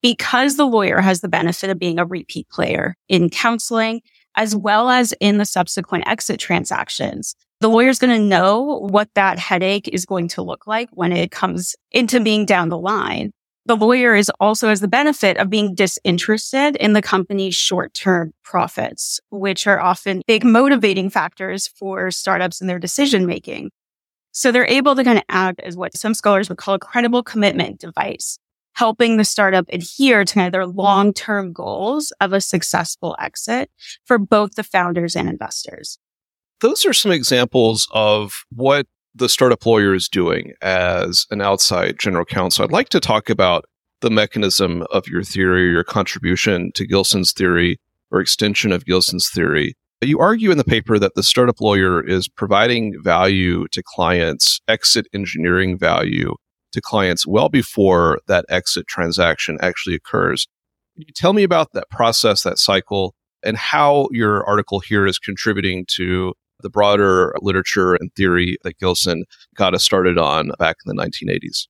because 0.00 0.56
the 0.56 0.66
lawyer 0.66 1.00
has 1.00 1.20
the 1.20 1.28
benefit 1.28 1.70
of 1.70 1.78
being 1.78 1.98
a 1.98 2.06
repeat 2.06 2.48
player 2.50 2.94
in 3.08 3.30
counseling 3.30 4.00
as 4.36 4.56
well 4.56 4.88
as 4.88 5.12
in 5.20 5.38
the 5.38 5.44
subsequent 5.44 6.06
exit 6.06 6.40
transactions. 6.40 7.34
The 7.60 7.68
lawyer 7.68 7.88
is 7.88 7.98
going 7.98 8.16
to 8.18 8.26
know 8.26 8.80
what 8.90 9.08
that 9.14 9.38
headache 9.38 9.88
is 9.88 10.06
going 10.06 10.28
to 10.28 10.42
look 10.42 10.66
like 10.66 10.88
when 10.92 11.12
it 11.12 11.30
comes 11.30 11.76
into 11.90 12.20
being 12.20 12.46
down 12.46 12.68
the 12.68 12.78
line 12.78 13.32
the 13.64 13.76
lawyer 13.76 14.14
is 14.14 14.30
also 14.40 14.68
has 14.68 14.80
the 14.80 14.88
benefit 14.88 15.36
of 15.36 15.48
being 15.48 15.74
disinterested 15.74 16.76
in 16.76 16.94
the 16.94 17.02
company's 17.02 17.54
short-term 17.54 18.32
profits, 18.42 19.20
which 19.30 19.66
are 19.66 19.80
often 19.80 20.22
big 20.26 20.44
motivating 20.44 21.10
factors 21.10 21.68
for 21.68 22.10
startups 22.10 22.60
in 22.60 22.66
their 22.66 22.80
decision 22.80 23.24
making. 23.24 23.70
So 24.32 24.50
they're 24.50 24.66
able 24.66 24.96
to 24.96 25.04
kind 25.04 25.18
of 25.18 25.24
act 25.28 25.60
as 25.60 25.76
what 25.76 25.96
some 25.96 26.14
scholars 26.14 26.48
would 26.48 26.58
call 26.58 26.74
a 26.74 26.78
credible 26.78 27.22
commitment 27.22 27.78
device, 27.78 28.38
helping 28.72 29.16
the 29.16 29.24
startup 29.24 29.66
adhere 29.68 30.24
to 30.24 30.34
kind 30.34 30.46
of 30.46 30.52
their 30.52 30.66
long-term 30.66 31.52
goals 31.52 32.12
of 32.20 32.32
a 32.32 32.40
successful 32.40 33.14
exit 33.20 33.70
for 34.04 34.18
both 34.18 34.54
the 34.54 34.64
founders 34.64 35.14
and 35.14 35.28
investors. 35.28 35.98
Those 36.60 36.86
are 36.86 36.92
some 36.92 37.12
examples 37.12 37.86
of 37.92 38.44
what 38.50 38.86
the 39.14 39.28
startup 39.28 39.64
lawyer 39.66 39.94
is 39.94 40.08
doing 40.08 40.52
as 40.62 41.26
an 41.30 41.40
outside 41.40 41.98
general 41.98 42.24
counsel. 42.24 42.64
I'd 42.64 42.72
like 42.72 42.88
to 42.90 43.00
talk 43.00 43.28
about 43.28 43.64
the 44.00 44.10
mechanism 44.10 44.84
of 44.90 45.06
your 45.06 45.22
theory, 45.22 45.70
your 45.70 45.84
contribution 45.84 46.72
to 46.74 46.86
Gilson's 46.86 47.32
theory 47.32 47.78
or 48.10 48.20
extension 48.20 48.72
of 48.72 48.84
Gilson's 48.84 49.28
theory. 49.28 49.74
You 50.00 50.18
argue 50.18 50.50
in 50.50 50.58
the 50.58 50.64
paper 50.64 50.98
that 50.98 51.14
the 51.14 51.22
startup 51.22 51.60
lawyer 51.60 52.04
is 52.04 52.28
providing 52.28 52.94
value 53.02 53.68
to 53.68 53.82
clients, 53.84 54.60
exit 54.66 55.06
engineering 55.14 55.78
value 55.78 56.34
to 56.72 56.80
clients 56.80 57.26
well 57.26 57.48
before 57.48 58.18
that 58.26 58.44
exit 58.48 58.88
transaction 58.88 59.58
actually 59.60 59.94
occurs. 59.94 60.48
Can 60.96 61.04
you 61.06 61.12
tell 61.14 61.32
me 61.32 61.44
about 61.44 61.72
that 61.72 61.88
process, 61.90 62.42
that 62.42 62.58
cycle, 62.58 63.14
and 63.44 63.56
how 63.56 64.08
your 64.10 64.44
article 64.44 64.80
here 64.80 65.06
is 65.06 65.18
contributing 65.18 65.84
to 65.96 66.34
the 66.62 66.70
broader 66.70 67.34
literature 67.40 67.94
and 67.94 68.12
theory 68.14 68.56
that 68.62 68.78
Gilson 68.78 69.24
got 69.54 69.74
us 69.74 69.84
started 69.84 70.18
on 70.18 70.50
back 70.58 70.76
in 70.84 70.94
the 70.94 71.02
1980s. 71.02 71.66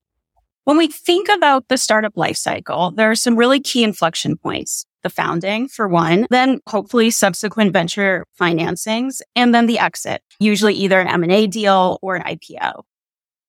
When 0.64 0.76
we 0.76 0.86
think 0.86 1.28
about 1.28 1.66
the 1.68 1.76
startup 1.76 2.14
lifecycle, 2.14 2.94
there 2.94 3.10
are 3.10 3.16
some 3.16 3.36
really 3.36 3.60
key 3.60 3.82
inflection 3.82 4.36
points. 4.36 4.84
The 5.02 5.10
founding, 5.10 5.66
for 5.66 5.88
one, 5.88 6.26
then 6.30 6.60
hopefully 6.68 7.10
subsequent 7.10 7.72
venture 7.72 8.24
financings, 8.40 9.20
and 9.34 9.52
then 9.52 9.66
the 9.66 9.80
exit, 9.80 10.22
usually 10.38 10.74
either 10.74 11.00
an 11.00 11.08
M&A 11.08 11.48
deal 11.48 11.98
or 12.02 12.14
an 12.14 12.22
IPO. 12.22 12.84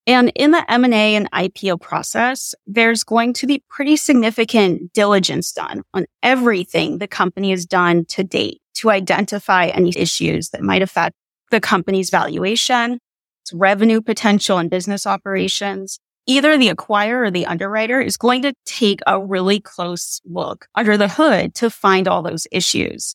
And 0.06 0.32
in 0.36 0.52
the 0.52 0.70
M&A 0.70 1.16
and 1.16 1.32
IPO 1.32 1.80
process, 1.80 2.56
there's 2.66 3.04
going 3.04 3.34
to 3.34 3.48
be 3.48 3.64
pretty 3.70 3.96
significant 3.96 4.92
diligence 4.94 5.52
done 5.52 5.84
on 5.94 6.08
everything 6.24 6.98
the 6.98 7.08
company 7.08 7.52
has 7.52 7.66
done 7.66 8.06
to 8.06 8.24
date 8.24 8.60
to 8.76 8.90
identify 8.90 9.68
any 9.68 9.94
issues 9.96 10.50
that 10.50 10.62
might 10.62 10.82
affect 10.82 11.16
the 11.54 11.62
company's 11.62 12.10
valuation, 12.10 13.00
its 13.44 13.54
revenue 13.54 14.02
potential 14.02 14.58
and 14.58 14.70
business 14.70 15.08
operations. 15.08 16.00
Either 16.26 16.58
the 16.58 16.70
acquirer 16.70 17.28
or 17.28 17.32
the 17.32 17.46
underwriter 17.46 18.02
is 18.02 18.18
going 18.18 18.42
to 18.42 18.54
take 18.66 19.02
a 19.06 19.24
really 19.24 19.60
close 19.60 20.22
look 20.26 20.68
under 20.74 20.98
the 20.98 21.10
hood 21.10 21.54
to 21.54 21.70
find 21.70 22.08
all 22.08 22.22
those 22.22 22.48
issues. 22.52 23.14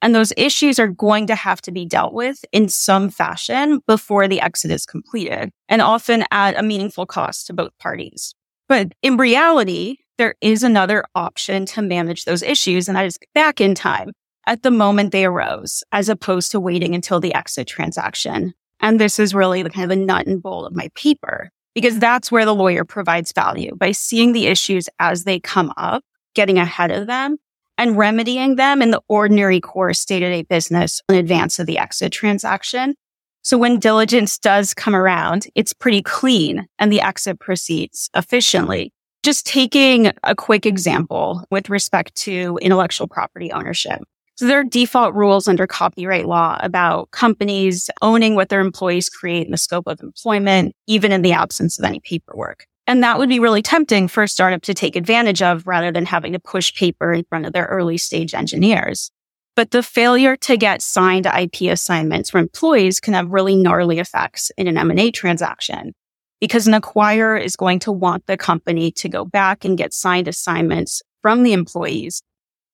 And 0.00 0.14
those 0.14 0.32
issues 0.36 0.78
are 0.78 0.88
going 0.88 1.26
to 1.26 1.34
have 1.34 1.60
to 1.62 1.72
be 1.72 1.84
dealt 1.84 2.12
with 2.12 2.44
in 2.52 2.68
some 2.68 3.10
fashion 3.10 3.80
before 3.86 4.28
the 4.28 4.40
exit 4.40 4.70
is 4.70 4.86
completed 4.86 5.50
and 5.68 5.82
often 5.82 6.24
at 6.30 6.58
a 6.58 6.62
meaningful 6.62 7.06
cost 7.06 7.46
to 7.48 7.52
both 7.52 7.76
parties. 7.78 8.34
But 8.68 8.92
in 9.02 9.16
reality, 9.16 9.96
there 10.16 10.36
is 10.40 10.62
another 10.62 11.04
option 11.14 11.66
to 11.66 11.82
manage 11.82 12.24
those 12.24 12.42
issues, 12.42 12.88
and 12.88 12.96
that 12.96 13.06
is 13.06 13.18
back 13.34 13.60
in 13.60 13.74
time 13.74 14.12
at 14.46 14.62
the 14.62 14.70
moment 14.70 15.12
they 15.12 15.24
arose, 15.24 15.82
as 15.92 16.08
opposed 16.08 16.50
to 16.50 16.60
waiting 16.60 16.94
until 16.94 17.20
the 17.20 17.34
exit 17.34 17.66
transaction. 17.66 18.54
And 18.80 19.00
this 19.00 19.18
is 19.18 19.34
really 19.34 19.62
the 19.62 19.70
kind 19.70 19.90
of 19.90 19.96
the 19.96 20.04
nut 20.04 20.26
and 20.26 20.42
bolt 20.42 20.66
of 20.66 20.76
my 20.76 20.88
paper, 20.94 21.50
because 21.74 21.98
that's 21.98 22.30
where 22.30 22.44
the 22.44 22.54
lawyer 22.54 22.84
provides 22.84 23.32
value 23.32 23.74
by 23.76 23.92
seeing 23.92 24.32
the 24.32 24.46
issues 24.46 24.88
as 24.98 25.24
they 25.24 25.40
come 25.40 25.72
up, 25.76 26.02
getting 26.34 26.58
ahead 26.58 26.90
of 26.90 27.06
them, 27.06 27.38
and 27.78 27.98
remedying 27.98 28.56
them 28.56 28.82
in 28.82 28.90
the 28.90 29.02
ordinary 29.08 29.60
course 29.60 30.04
day 30.04 30.20
to 30.20 30.28
day 30.28 30.42
business 30.42 31.00
in 31.08 31.14
advance 31.14 31.58
of 31.58 31.66
the 31.66 31.78
exit 31.78 32.12
transaction. 32.12 32.94
So 33.42 33.58
when 33.58 33.78
diligence 33.78 34.38
does 34.38 34.72
come 34.72 34.94
around, 34.94 35.46
it's 35.54 35.74
pretty 35.74 36.02
clean 36.02 36.66
and 36.78 36.92
the 36.92 37.00
exit 37.00 37.40
proceeds 37.40 38.08
efficiently. 38.14 38.92
Just 39.22 39.46
taking 39.46 40.12
a 40.22 40.34
quick 40.34 40.66
example 40.66 41.44
with 41.50 41.68
respect 41.68 42.14
to 42.16 42.58
intellectual 42.62 43.08
property 43.08 43.50
ownership. 43.52 44.00
So 44.36 44.46
there 44.46 44.58
are 44.58 44.64
default 44.64 45.14
rules 45.14 45.46
under 45.46 45.66
copyright 45.66 46.26
law 46.26 46.58
about 46.60 47.12
companies 47.12 47.88
owning 48.02 48.34
what 48.34 48.48
their 48.48 48.60
employees 48.60 49.08
create 49.08 49.46
in 49.46 49.52
the 49.52 49.56
scope 49.56 49.86
of 49.86 50.00
employment, 50.00 50.74
even 50.88 51.12
in 51.12 51.22
the 51.22 51.32
absence 51.32 51.78
of 51.78 51.84
any 51.84 52.00
paperwork. 52.00 52.66
And 52.86 53.02
that 53.02 53.18
would 53.18 53.28
be 53.28 53.38
really 53.38 53.62
tempting 53.62 54.08
for 54.08 54.24
a 54.24 54.28
startup 54.28 54.62
to 54.62 54.74
take 54.74 54.96
advantage 54.96 55.40
of 55.40 55.66
rather 55.66 55.92
than 55.92 56.04
having 56.04 56.32
to 56.32 56.40
push 56.40 56.74
paper 56.74 57.12
in 57.12 57.24
front 57.24 57.46
of 57.46 57.52
their 57.52 57.66
early 57.66 57.96
stage 57.96 58.34
engineers. 58.34 59.10
But 59.56 59.70
the 59.70 59.84
failure 59.84 60.36
to 60.36 60.56
get 60.56 60.82
signed 60.82 61.26
IP 61.26 61.70
assignments 61.70 62.30
for 62.30 62.38
employees 62.38 62.98
can 62.98 63.14
have 63.14 63.30
really 63.30 63.54
gnarly 63.54 64.00
effects 64.00 64.50
in 64.58 64.66
an 64.66 64.76
M&A 64.76 65.12
transaction 65.12 65.94
because 66.40 66.66
an 66.66 66.74
acquirer 66.74 67.40
is 67.40 67.54
going 67.54 67.78
to 67.78 67.92
want 67.92 68.26
the 68.26 68.36
company 68.36 68.90
to 68.90 69.08
go 69.08 69.24
back 69.24 69.64
and 69.64 69.78
get 69.78 69.94
signed 69.94 70.26
assignments 70.26 71.02
from 71.22 71.44
the 71.44 71.52
employees. 71.52 72.20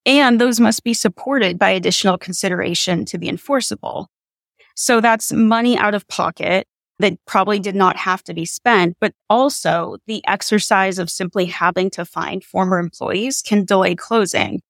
And 0.06 0.40
those 0.40 0.60
must 0.60 0.82
be 0.82 0.94
supported 0.94 1.58
by 1.58 1.70
additional 1.70 2.18
consideration 2.18 3.04
to 3.06 3.18
be 3.18 3.28
enforceable. 3.28 4.08
So 4.74 5.00
that's 5.00 5.32
money 5.32 5.76
out 5.76 5.94
of 5.94 6.08
pocket 6.08 6.66
that 7.00 7.18
probably 7.26 7.58
did 7.58 7.74
not 7.74 7.96
have 7.96 8.22
to 8.24 8.34
be 8.34 8.44
spent, 8.44 8.96
but 9.00 9.12
also 9.28 9.96
the 10.06 10.22
exercise 10.26 10.98
of 10.98 11.10
simply 11.10 11.46
having 11.46 11.90
to 11.90 12.04
find 12.04 12.44
former 12.44 12.78
employees 12.78 13.42
can 13.42 13.64
delay 13.64 13.94
closing. 13.94 14.60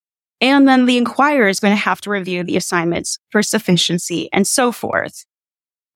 And 0.40 0.66
then 0.66 0.86
the 0.86 1.00
acquirer 1.00 1.50
is 1.50 1.60
going 1.60 1.74
to 1.74 1.80
have 1.82 2.00
to 2.02 2.10
review 2.10 2.42
the 2.44 2.56
assignments 2.56 3.18
for 3.30 3.42
sufficiency 3.42 4.28
and 4.32 4.46
so 4.46 4.72
forth. 4.72 5.26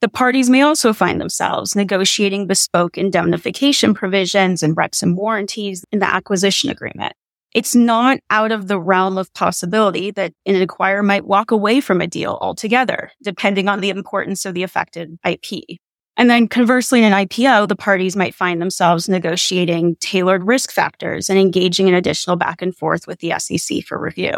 The 0.00 0.08
parties 0.08 0.50
may 0.50 0.60
also 0.60 0.92
find 0.92 1.20
themselves 1.20 1.74
negotiating 1.74 2.46
bespoke 2.46 2.98
indemnification 2.98 3.94
provisions 3.94 4.62
and 4.62 4.76
reps 4.76 5.02
and 5.02 5.16
warranties 5.16 5.82
in 5.90 6.00
the 6.00 6.06
acquisition 6.06 6.68
agreement. 6.68 7.14
It's 7.54 7.76
not 7.76 8.18
out 8.30 8.50
of 8.50 8.66
the 8.66 8.80
realm 8.80 9.16
of 9.16 9.32
possibility 9.32 10.10
that 10.10 10.32
an 10.44 10.56
acquirer 10.56 11.04
might 11.04 11.24
walk 11.24 11.52
away 11.52 11.80
from 11.80 12.00
a 12.00 12.06
deal 12.08 12.36
altogether, 12.40 13.12
depending 13.22 13.68
on 13.68 13.80
the 13.80 13.90
importance 13.90 14.44
of 14.44 14.54
the 14.54 14.64
affected 14.64 15.16
IP. 15.24 15.78
And 16.16 16.28
then 16.28 16.48
conversely, 16.48 16.98
in 17.02 17.12
an 17.12 17.26
IPO, 17.26 17.68
the 17.68 17.76
parties 17.76 18.16
might 18.16 18.34
find 18.34 18.60
themselves 18.60 19.08
negotiating 19.08 19.96
tailored 20.00 20.46
risk 20.46 20.72
factors 20.72 21.30
and 21.30 21.38
engaging 21.38 21.86
in 21.86 21.94
additional 21.94 22.36
back 22.36 22.60
and 22.60 22.76
forth 22.76 23.06
with 23.06 23.20
the 23.20 23.32
SEC 23.38 23.84
for 23.84 24.00
review. 24.00 24.32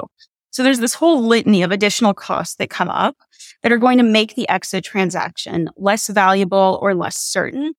So 0.50 0.62
there's 0.62 0.80
this 0.80 0.94
whole 0.94 1.22
litany 1.22 1.62
of 1.62 1.70
additional 1.70 2.14
costs 2.14 2.56
that 2.56 2.70
come 2.70 2.88
up 2.88 3.16
that 3.62 3.72
are 3.72 3.78
going 3.78 3.98
to 3.98 4.04
make 4.04 4.34
the 4.34 4.48
exit 4.48 4.84
transaction 4.84 5.68
less 5.76 6.08
valuable 6.08 6.78
or 6.80 6.94
less 6.94 7.18
certain 7.18 7.74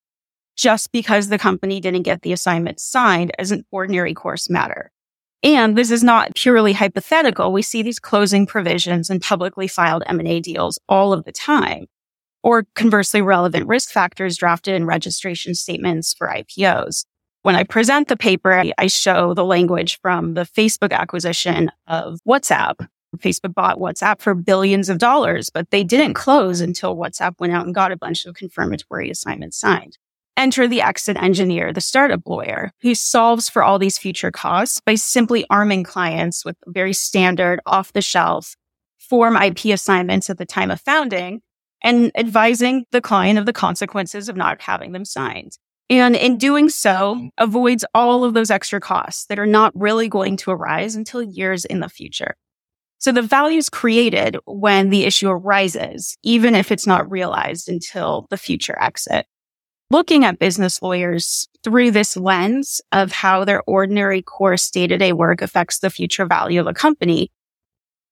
just 0.56 0.92
because 0.92 1.30
the 1.30 1.38
company 1.38 1.80
didn't 1.80 2.04
get 2.04 2.24
the 2.24 2.34
assignment 2.34 2.80
signed 2.80 3.32
as 3.38 3.52
an 3.52 3.64
ordinary 3.72 4.14
course 4.14 4.50
matter. 4.50 4.92
And 5.44 5.78
this 5.78 5.92
is 5.92 6.04
not 6.04 6.36
purely 6.36 6.74
hypothetical. 6.74 7.52
We 7.54 7.62
see 7.62 7.84
these 7.84 8.00
closing 8.00 8.48
provisions 8.48 9.10
in 9.10 9.20
publicly 9.20 9.68
filed 9.68 10.04
M&A 10.08 10.40
deals 10.40 10.80
all 10.90 11.14
of 11.14 11.26
the 11.26 11.32
time 11.32 11.86
or 12.44 12.66
conversely 12.76 13.22
relevant 13.22 13.68
risk 13.68 13.90
factors 13.90 14.38
drafted 14.38 14.74
in 14.74 14.86
registration 14.86 15.54
statements 15.54 16.14
for 16.14 16.28
IPOs. 16.28 17.06
When 17.44 17.56
I 17.56 17.64
present 17.64 18.08
the 18.08 18.18
paper, 18.18 18.64
I 18.78 18.88
show 18.88 19.34
the 19.34 19.46
language 19.46 20.00
from 20.02 20.34
the 20.34 20.44
Facebook 20.44 20.92
acquisition 20.92 21.72
of 21.88 22.20
WhatsApp. 22.28 22.88
Facebook 23.18 23.54
bought 23.54 23.80
WhatsApp 23.80 24.20
for 24.20 24.36
billions 24.36 24.90
of 24.90 24.98
dollars, 24.98 25.50
but 25.50 25.70
they 25.72 25.84
didn't 25.84 26.14
close 26.14 26.62
until 26.62 26.96
WhatsApp 26.96 27.36
went 27.40 27.54
out 27.54 27.66
and 27.66 27.74
got 27.74 27.92
a 27.92 27.98
bunch 27.98 28.26
of 28.26 28.36
confirmatory 28.36 29.10
assignments 29.10 29.60
signed. 29.60 29.98
Enter 30.38 30.68
the 30.68 30.82
exit 30.82 31.18
engineer, 31.18 31.74
the 31.74 31.82
startup 31.82 32.22
lawyer, 32.28 32.72
who 32.82 32.94
solves 32.94 33.50
for 33.50 33.64
all 33.64 33.80
these 33.80 33.98
future 33.98 34.30
costs 34.30 34.80
by 34.80 34.94
simply 34.94 35.46
arming 35.50 35.84
clients 35.84 36.46
with 36.46 36.56
very 36.68 36.94
standard 36.94 37.60
off 37.66 37.94
the 37.94 38.04
shelf 38.04 38.56
form 39.00 39.36
IP 39.36 39.66
assignments 39.66 40.30
at 40.30 40.38
the 40.38 40.46
time 40.46 40.70
of 40.70 40.80
founding 40.80 41.42
and 41.84 42.12
advising 42.16 42.86
the 42.92 43.02
client 43.02 43.40
of 43.40 43.48
the 43.48 43.54
consequences 43.54 44.30
of 44.30 44.36
not 44.36 44.62
having 44.62 44.92
them 44.92 45.06
signed. 45.06 45.58
And 45.90 46.16
in 46.16 46.38
doing 46.38 46.70
so, 46.70 47.30
avoids 47.38 47.86
all 47.96 48.24
of 48.24 48.34
those 48.34 48.52
extra 48.52 48.80
costs 48.80 49.26
that 49.28 49.40
are 49.40 49.48
not 49.48 49.72
really 49.74 50.08
going 50.08 50.38
to 50.38 50.52
arise 50.52 50.96
until 50.96 51.24
years 51.24 51.66
in 51.66 51.80
the 51.80 51.90
future. 51.90 52.36
So 53.00 53.12
the 53.12 53.22
value 53.22 53.58
is 53.58 53.70
created 53.70 54.38
when 54.46 54.90
the 54.90 55.06
issue 55.06 55.30
arises, 55.30 56.18
even 56.24 56.56
if 56.56 56.72
it's 56.72 56.88
not 56.88 57.10
realized 57.10 57.70
until 57.70 58.28
the 58.30 58.38
future 58.38 58.78
exit. 58.80 59.26
Looking 59.90 60.26
at 60.26 60.40
business 60.40 60.82
lawyers 60.82 61.48
through 61.64 61.92
this 61.92 62.18
lens 62.18 62.82
of 62.92 63.12
how 63.12 63.46
their 63.46 63.64
ordinary 63.68 64.22
course 64.22 64.70
day 64.70 64.88
to 64.88 64.98
day 64.98 65.14
work 65.14 65.42
affects 65.42 65.80
the 65.80 65.90
future 65.90 66.26
value 66.26 66.60
of 66.60 66.68
a 66.68 66.74
company 66.74 67.32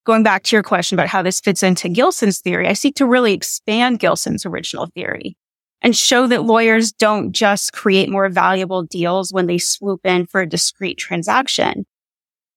going 0.06 0.24
back 0.24 0.44
to 0.44 0.56
your 0.56 0.64
question 0.64 0.98
about 0.98 1.10
how 1.10 1.22
this 1.22 1.42
fits 1.42 1.64
into 1.64 1.90
Gilson's 1.90 2.40
theory, 2.40 2.68
I 2.68 2.74
seek 2.74 2.96
to 2.96 3.06
really 3.06 3.34
expand 3.34 4.00
Gilson's 4.00 4.46
original 4.46 4.88
theory 4.94 5.36
and 5.82 5.96
show 5.96 6.28
that 6.28 6.44
lawyers 6.44 6.92
don't 6.92 7.32
just 7.32 7.74
create 7.74 8.10
more 8.10 8.30
valuable 8.30 8.84
deals 8.84 9.34
when 9.34 9.48
they 9.48 9.58
swoop 9.58 10.02
in 10.06 10.26
for 10.28 10.42
a 10.42 10.50
discrete 10.50 10.98
transaction, 10.98 11.86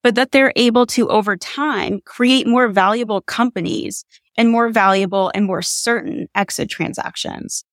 but 0.03 0.15
that 0.15 0.31
they're 0.31 0.53
able 0.57 0.87
to 0.87 1.09
over 1.09 1.37
time 1.37 2.01
create 2.05 2.47
more 2.47 2.69
valuable 2.69 3.23
companies 3.23 4.05
and 4.37 4.51
more 4.51 4.69
valuable 4.69 5.33
and 5.35 5.47
more 5.47 5.63
certain 5.63 6.29
exit 6.35 6.69
transactions. 6.69 7.65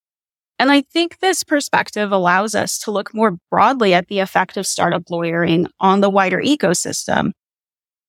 And 0.58 0.72
I 0.72 0.82
think 0.82 1.18
this 1.18 1.44
perspective 1.44 2.12
allows 2.12 2.54
us 2.54 2.78
to 2.80 2.90
look 2.90 3.12
more 3.14 3.36
broadly 3.50 3.92
at 3.92 4.08
the 4.08 4.20
effect 4.20 4.56
of 4.56 4.66
startup 4.66 5.10
lawyering 5.10 5.66
on 5.80 6.00
the 6.00 6.10
wider 6.10 6.40
ecosystem. 6.40 7.32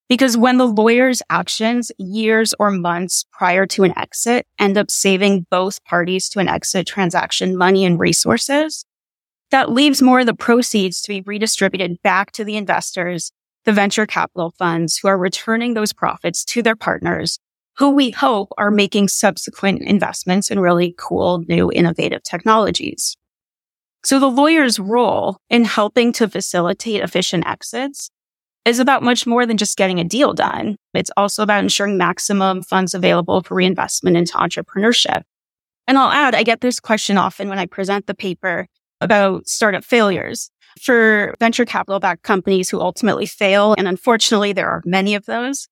Because 0.07 0.37
when 0.37 0.57
the 0.57 0.67
lawyer's 0.67 1.21
actions 1.29 1.91
years 1.97 2.53
or 2.59 2.71
months 2.71 3.25
prior 3.33 3.65
to 3.67 3.83
an 3.83 3.97
exit 3.97 4.47
end 4.57 4.77
up 4.77 4.89
saving 4.89 5.45
both 5.51 5.83
parties 5.83 6.29
to 6.29 6.39
an 6.39 6.47
exit 6.47 6.87
transaction 6.87 7.57
money 7.57 7.83
and 7.83 7.99
resources, 7.99 8.85
that 9.51 9.71
leaves 9.71 10.01
more 10.01 10.21
of 10.21 10.25
the 10.25 10.33
proceeds 10.33 11.01
to 11.01 11.09
be 11.09 11.21
redistributed 11.25 12.01
back 12.03 12.31
to 12.33 12.45
the 12.45 12.55
investors, 12.55 13.31
the 13.65 13.73
venture 13.73 14.05
capital 14.05 14.53
funds 14.57 14.97
who 14.97 15.09
are 15.09 15.17
returning 15.17 15.73
those 15.73 15.91
profits 15.91 16.45
to 16.45 16.61
their 16.61 16.75
partners, 16.75 17.37
who 17.77 17.91
we 17.91 18.11
hope 18.11 18.51
are 18.57 18.71
making 18.71 19.07
subsequent 19.07 19.81
investments 19.83 20.49
in 20.49 20.59
really 20.59 20.95
cool, 20.97 21.43
new, 21.47 21.71
innovative 21.71 22.23
technologies. 22.23 23.15
So 24.03 24.19
the 24.19 24.29
lawyer's 24.29 24.79
role 24.79 25.37
in 25.49 25.65
helping 25.65 26.11
to 26.13 26.27
facilitate 26.27 27.01
efficient 27.01 27.45
exits 27.47 28.09
is 28.65 28.79
about 28.79 29.03
much 29.03 29.25
more 29.25 29.45
than 29.45 29.57
just 29.57 29.77
getting 29.77 29.99
a 29.99 30.03
deal 30.03 30.33
done. 30.33 30.75
It's 30.93 31.11
also 31.15 31.43
about 31.43 31.63
ensuring 31.63 31.97
maximum 31.97 32.63
funds 32.63 32.93
available 32.93 33.41
for 33.41 33.55
reinvestment 33.55 34.17
into 34.17 34.33
entrepreneurship. 34.33 35.23
And 35.87 35.97
I'll 35.97 36.11
add, 36.11 36.35
I 36.35 36.43
get 36.43 36.61
this 36.61 36.79
question 36.79 37.17
often 37.17 37.47
when 37.47 37.59
I 37.59 37.65
present 37.65 38.07
the 38.07 38.13
paper 38.13 38.67
about 38.99 39.47
startup 39.47 39.83
failures. 39.83 40.49
For 40.81 41.33
venture 41.39 41.65
capital 41.65 41.99
backed 41.99 42.23
companies 42.23 42.69
who 42.69 42.79
ultimately 42.79 43.25
fail, 43.25 43.73
and 43.77 43.87
unfortunately 43.87 44.53
there 44.53 44.69
are 44.69 44.83
many 44.85 45.15
of 45.15 45.25
those, 45.25 45.67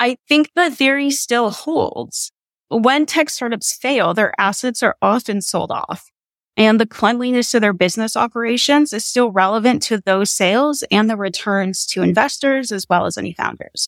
I 0.00 0.16
think 0.28 0.50
the 0.54 0.70
theory 0.70 1.10
still 1.10 1.50
holds. 1.50 2.30
When 2.70 3.06
tech 3.06 3.30
startups 3.30 3.76
fail, 3.76 4.14
their 4.14 4.32
assets 4.38 4.82
are 4.82 4.96
often 5.02 5.40
sold 5.40 5.70
off. 5.70 6.10
and 6.58 6.80
the 6.80 6.86
cleanliness 6.86 7.54
of 7.54 7.60
their 7.60 7.72
business 7.72 8.16
operations 8.16 8.92
is 8.92 9.04
still 9.04 9.30
relevant 9.30 9.80
to 9.80 9.98
those 10.04 10.28
sales 10.28 10.82
and 10.90 11.08
the 11.08 11.16
returns 11.16 11.86
to 11.86 12.02
investors 12.02 12.72
as 12.72 12.84
well 12.90 13.06
as 13.06 13.16
any 13.16 13.32
founders. 13.32 13.86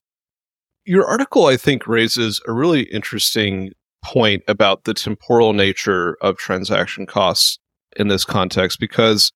Your 0.84 1.04
article, 1.04 1.46
I 1.46 1.56
think, 1.56 1.88
raises 1.88 2.40
a 2.46 2.52
really 2.52 2.82
interesting 2.82 3.72
point 4.04 4.44
about 4.46 4.84
the 4.84 4.94
temporal 4.94 5.52
nature 5.52 6.16
of 6.22 6.36
transaction 6.36 7.06
costs 7.06 7.58
in 7.96 8.06
this 8.06 8.24
context 8.24 8.78
because 8.78 9.32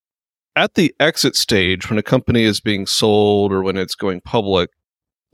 at 0.57 0.75
the 0.75 0.95
exit 1.00 1.35
stage, 1.35 1.90
when 1.90 1.99
a 1.99 2.04
company 2.04 2.45
is 2.45 2.61
being 2.61 2.87
sold 2.87 3.52
or 3.52 3.64
when 3.64 3.76
it's 3.76 3.97
going 3.97 4.21
public, 4.21 4.71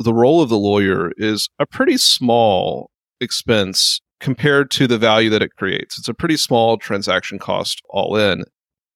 the 0.00 0.14
role 0.14 0.40
of 0.40 0.48
the 0.48 0.58
lawyer 0.58 1.12
is 1.16 1.48
a 1.58 1.66
pretty 1.66 1.98
small 1.98 2.90
expense 3.20 4.00
compared 4.18 4.70
to 4.70 4.86
the 4.86 4.98
value 4.98 5.30
that 5.30 5.42
it 5.42 5.56
creates. 5.56 5.98
It's 5.98 6.08
a 6.08 6.14
pretty 6.14 6.36
small 6.36 6.78
transaction 6.78 7.38
cost 7.38 7.82
all 7.90 8.16
in. 8.16 8.44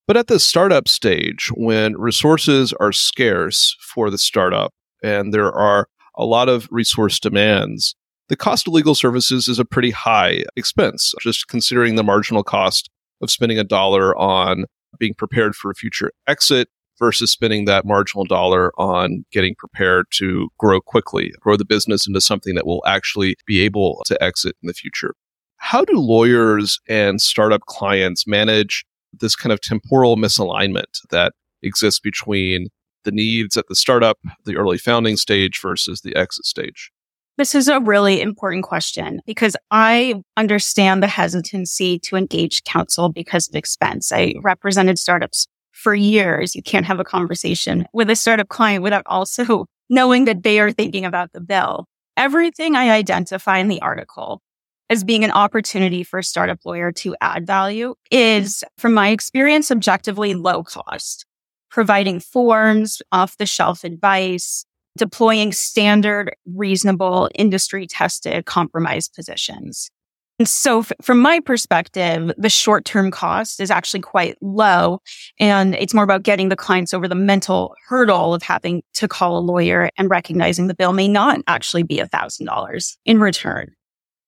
But 0.06 0.16
at 0.16 0.26
the 0.26 0.38
startup 0.38 0.88
stage, 0.88 1.50
when 1.54 1.96
resources 1.96 2.72
are 2.74 2.92
scarce 2.92 3.76
for 3.80 4.10
the 4.10 4.18
startup 4.18 4.72
and 5.02 5.32
there 5.32 5.52
are 5.52 5.88
a 6.16 6.24
lot 6.24 6.48
of 6.48 6.68
resource 6.70 7.18
demands, 7.18 7.94
the 8.28 8.36
cost 8.36 8.66
of 8.66 8.74
legal 8.74 8.94
services 8.94 9.48
is 9.48 9.58
a 9.58 9.64
pretty 9.64 9.90
high 9.90 10.44
expense, 10.56 11.12
just 11.20 11.48
considering 11.48 11.96
the 11.96 12.02
marginal 12.02 12.42
cost 12.42 12.88
of 13.20 13.30
spending 13.30 13.58
a 13.58 13.64
dollar 13.64 14.16
on 14.16 14.64
being 14.98 15.14
prepared 15.14 15.54
for 15.54 15.70
a 15.70 15.74
future 15.74 16.12
exit 16.26 16.68
versus 16.98 17.30
spending 17.30 17.64
that 17.64 17.84
marginal 17.84 18.24
dollar 18.24 18.72
on 18.78 19.24
getting 19.32 19.54
prepared 19.56 20.06
to 20.12 20.48
grow 20.58 20.80
quickly, 20.80 21.32
grow 21.40 21.56
the 21.56 21.64
business 21.64 22.06
into 22.06 22.20
something 22.20 22.54
that 22.54 22.66
will 22.66 22.82
actually 22.86 23.36
be 23.46 23.60
able 23.60 24.02
to 24.06 24.22
exit 24.22 24.56
in 24.62 24.66
the 24.66 24.74
future. 24.74 25.14
How 25.56 25.84
do 25.84 25.98
lawyers 25.98 26.78
and 26.88 27.20
startup 27.20 27.62
clients 27.62 28.26
manage 28.26 28.84
this 29.12 29.36
kind 29.36 29.52
of 29.52 29.60
temporal 29.60 30.16
misalignment 30.16 31.00
that 31.10 31.32
exists 31.62 32.00
between 32.00 32.68
the 33.04 33.12
needs 33.12 33.56
at 33.56 33.66
the 33.68 33.76
startup, 33.76 34.18
the 34.44 34.56
early 34.56 34.78
founding 34.78 35.16
stage 35.16 35.60
versus 35.60 36.00
the 36.02 36.14
exit 36.16 36.44
stage? 36.44 36.90
This 37.36 37.54
is 37.54 37.66
a 37.66 37.80
really 37.80 38.20
important 38.20 38.62
question 38.62 39.20
because 39.26 39.56
I 39.72 40.22
understand 40.36 41.02
the 41.02 41.08
hesitancy 41.08 41.98
to 42.00 42.14
engage 42.14 42.62
counsel 42.62 43.08
because 43.08 43.48
of 43.48 43.56
expense. 43.56 44.12
I 44.12 44.34
represented 44.40 45.00
startups 45.00 45.48
for 45.74 45.94
years. 45.94 46.54
You 46.54 46.62
can't 46.62 46.86
have 46.86 47.00
a 47.00 47.04
conversation 47.04 47.86
with 47.92 48.08
a 48.08 48.16
startup 48.16 48.48
client 48.48 48.82
without 48.82 49.02
also 49.06 49.66
knowing 49.90 50.24
that 50.24 50.42
they 50.42 50.60
are 50.60 50.72
thinking 50.72 51.04
about 51.04 51.32
the 51.32 51.40
bill. 51.40 51.86
Everything 52.16 52.76
I 52.76 52.90
identify 52.90 53.58
in 53.58 53.68
the 53.68 53.82
article 53.82 54.40
as 54.88 55.04
being 55.04 55.24
an 55.24 55.30
opportunity 55.30 56.04
for 56.04 56.20
a 56.20 56.24
startup 56.24 56.60
lawyer 56.64 56.92
to 56.92 57.16
add 57.20 57.46
value 57.46 57.94
is, 58.10 58.62
from 58.78 58.94
my 58.94 59.08
experience, 59.08 59.70
objectively 59.70 60.34
low 60.34 60.62
cost, 60.62 61.26
providing 61.70 62.20
forms, 62.20 63.02
off 63.10 63.36
the 63.38 63.46
shelf 63.46 63.82
advice, 63.82 64.64
deploying 64.96 65.52
standard, 65.52 66.36
reasonable, 66.46 67.28
industry 67.34 67.86
tested 67.86 68.46
compromise 68.46 69.08
positions. 69.08 69.90
And 70.38 70.48
so 70.48 70.80
f- 70.80 70.92
from 71.00 71.20
my 71.20 71.38
perspective, 71.40 72.32
the 72.36 72.48
short 72.48 72.84
term 72.84 73.10
cost 73.10 73.60
is 73.60 73.70
actually 73.70 74.00
quite 74.00 74.36
low. 74.40 75.00
And 75.38 75.74
it's 75.76 75.94
more 75.94 76.04
about 76.04 76.24
getting 76.24 76.48
the 76.48 76.56
clients 76.56 76.92
over 76.92 77.06
the 77.06 77.14
mental 77.14 77.74
hurdle 77.86 78.34
of 78.34 78.42
having 78.42 78.82
to 78.94 79.06
call 79.06 79.38
a 79.38 79.40
lawyer 79.40 79.90
and 79.96 80.10
recognizing 80.10 80.66
the 80.66 80.74
bill 80.74 80.92
may 80.92 81.08
not 81.08 81.40
actually 81.46 81.84
be 81.84 82.00
a 82.00 82.06
thousand 82.06 82.46
dollars 82.46 82.98
in 83.04 83.20
return. 83.20 83.72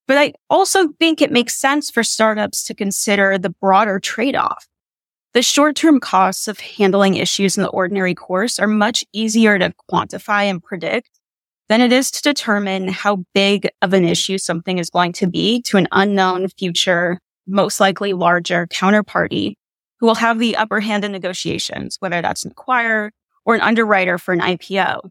But 0.06 0.18
I 0.18 0.34
also 0.48 0.88
think 1.00 1.20
it 1.20 1.32
makes 1.32 1.60
sense 1.60 1.90
for 1.90 2.04
startups 2.04 2.62
to 2.64 2.75
consider 2.75 3.38
the 3.38 3.50
broader 3.50 3.98
trade 3.98 4.36
off. 4.36 4.66
The 5.34 5.42
short 5.42 5.75
term 5.75 5.98
costs 5.98 6.46
of 6.46 6.60
handling 6.60 7.16
issues 7.16 7.56
in 7.56 7.64
the 7.64 7.68
ordinary 7.70 8.14
course 8.14 8.60
are 8.60 8.68
much 8.68 9.04
easier 9.12 9.59
to 9.59 9.74
quantify 9.90 10.44
and 10.44 10.62
predict 10.62 11.11
than 11.68 11.81
it 11.81 11.92
is 11.92 12.11
to 12.12 12.22
determine 12.22 12.88
how 12.88 13.24
big 13.35 13.68
of 13.83 13.92
an 13.92 14.05
issue 14.05 14.38
something 14.38 14.79
is 14.79 14.90
going 14.90 15.12
to 15.14 15.26
be 15.26 15.62
to 15.62 15.76
an 15.76 15.88
unknown 15.92 16.48
future, 16.48 17.20
most 17.46 17.81
likely 17.81 18.12
larger 18.12 18.66
counterparty 18.68 19.55
who 19.98 20.07
will 20.07 20.14
have 20.16 20.38
the 20.38 20.57
upper 20.57 20.81
hand 20.81 21.05
in 21.05 21.12
negotiations, 21.12 21.96
whether 22.00 22.22
that's 22.22 22.44
an 22.44 22.52
acquirer 22.52 23.11
or 23.44 23.55
an 23.55 23.61
underwriter 23.61 24.18
for 24.18 24.33
an 24.33 24.40
IPO. 24.40 25.09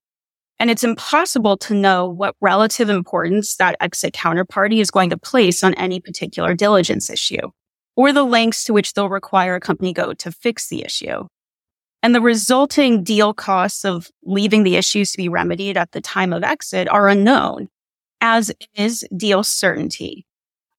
And 0.57 0.69
it's 0.69 0.83
impossible 0.83 1.57
to 1.57 1.73
know 1.73 2.07
what 2.07 2.35
relative 2.39 2.89
importance 2.89 3.57
that 3.57 3.75
exit 3.81 4.13
counterparty 4.13 4.79
is 4.79 4.91
going 4.91 5.09
to 5.09 5.17
place 5.17 5.63
on 5.63 5.73
any 5.73 5.99
particular 5.99 6.53
diligence 6.53 7.09
issue 7.09 7.49
or 7.97 8.13
the 8.13 8.23
lengths 8.23 8.63
to 8.65 8.73
which 8.73 8.93
they'll 8.93 9.09
require 9.09 9.55
a 9.55 9.59
company 9.59 9.91
go 9.91 10.13
to 10.13 10.31
fix 10.31 10.69
the 10.69 10.83
issue 10.83 11.25
and 12.05 12.13
the 12.13 12.21
resulting 12.21 13.03
deal 13.03 13.33
costs 13.33 13.83
of 13.83 14.11
leaving 14.23 14.61
the 14.61 14.75
issues 14.75 15.11
to 15.11 15.17
be 15.17 15.27
remedied 15.27 15.75
at 15.75 15.91
the 15.91 15.99
time 15.99 16.33
of 16.33 16.43
exit 16.43 16.87
are 16.87 17.07
unknown, 17.07 17.67
as 18.21 18.51
is 18.75 19.03
deal 19.17 19.43
certainty. 19.43 20.27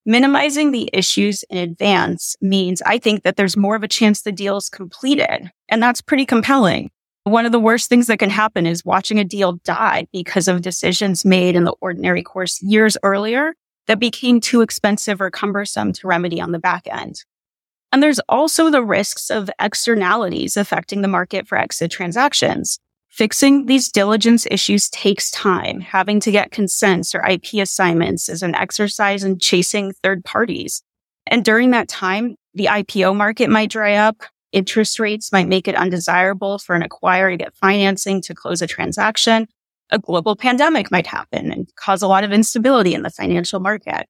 Minimizing 0.04 0.70
the 0.70 0.88
issues 0.92 1.42
in 1.50 1.58
advance 1.58 2.36
means 2.40 2.80
I 2.82 2.98
think 2.98 3.24
that 3.24 3.34
there's 3.34 3.56
more 3.56 3.74
of 3.74 3.82
a 3.82 3.88
chance 3.88 4.22
the 4.22 4.30
deal 4.30 4.56
is 4.56 4.68
completed. 4.68 5.50
And 5.68 5.82
that's 5.82 6.00
pretty 6.00 6.26
compelling. 6.26 6.92
One 7.24 7.44
of 7.44 7.50
the 7.50 7.58
worst 7.58 7.88
things 7.88 8.06
that 8.06 8.20
can 8.20 8.30
happen 8.30 8.64
is 8.64 8.84
watching 8.84 9.18
a 9.18 9.24
deal 9.24 9.54
die 9.64 10.06
because 10.12 10.46
of 10.46 10.62
decisions 10.62 11.24
made 11.24 11.56
in 11.56 11.64
the 11.64 11.74
ordinary 11.80 12.22
course 12.22 12.62
years 12.62 12.96
earlier 13.02 13.56
that 13.88 13.98
became 13.98 14.38
too 14.38 14.60
expensive 14.60 15.20
or 15.20 15.32
cumbersome 15.32 15.92
to 15.94 16.06
remedy 16.06 16.40
on 16.40 16.52
the 16.52 16.60
back 16.60 16.86
end. 16.88 17.24
And 17.96 18.02
there's 18.02 18.20
also 18.28 18.68
the 18.68 18.84
risks 18.84 19.30
of 19.30 19.48
externalities 19.58 20.58
affecting 20.58 21.00
the 21.00 21.08
market 21.08 21.48
for 21.48 21.56
exit 21.56 21.90
transactions. 21.90 22.78
Fixing 23.08 23.64
these 23.64 23.90
diligence 23.90 24.46
issues 24.50 24.90
takes 24.90 25.30
time. 25.30 25.80
Having 25.80 26.20
to 26.20 26.30
get 26.30 26.50
consents 26.50 27.14
or 27.14 27.26
IP 27.26 27.54
assignments 27.54 28.28
is 28.28 28.42
an 28.42 28.54
exercise 28.54 29.24
in 29.24 29.38
chasing 29.38 29.94
third 30.02 30.26
parties. 30.26 30.82
And 31.26 31.42
during 31.42 31.70
that 31.70 31.88
time, 31.88 32.36
the 32.52 32.66
IPO 32.66 33.16
market 33.16 33.48
might 33.48 33.70
dry 33.70 33.94
up. 33.94 34.24
Interest 34.52 35.00
rates 35.00 35.32
might 35.32 35.48
make 35.48 35.66
it 35.66 35.74
undesirable 35.74 36.58
for 36.58 36.76
an 36.76 36.86
acquirer 36.86 37.30
to 37.30 37.38
get 37.38 37.54
financing 37.54 38.20
to 38.20 38.34
close 38.34 38.60
a 38.60 38.66
transaction. 38.66 39.48
A 39.88 39.98
global 39.98 40.36
pandemic 40.36 40.90
might 40.90 41.06
happen 41.06 41.50
and 41.50 41.66
cause 41.76 42.02
a 42.02 42.08
lot 42.08 42.24
of 42.24 42.32
instability 42.32 42.92
in 42.92 43.04
the 43.04 43.10
financial 43.10 43.58
market. 43.58 44.06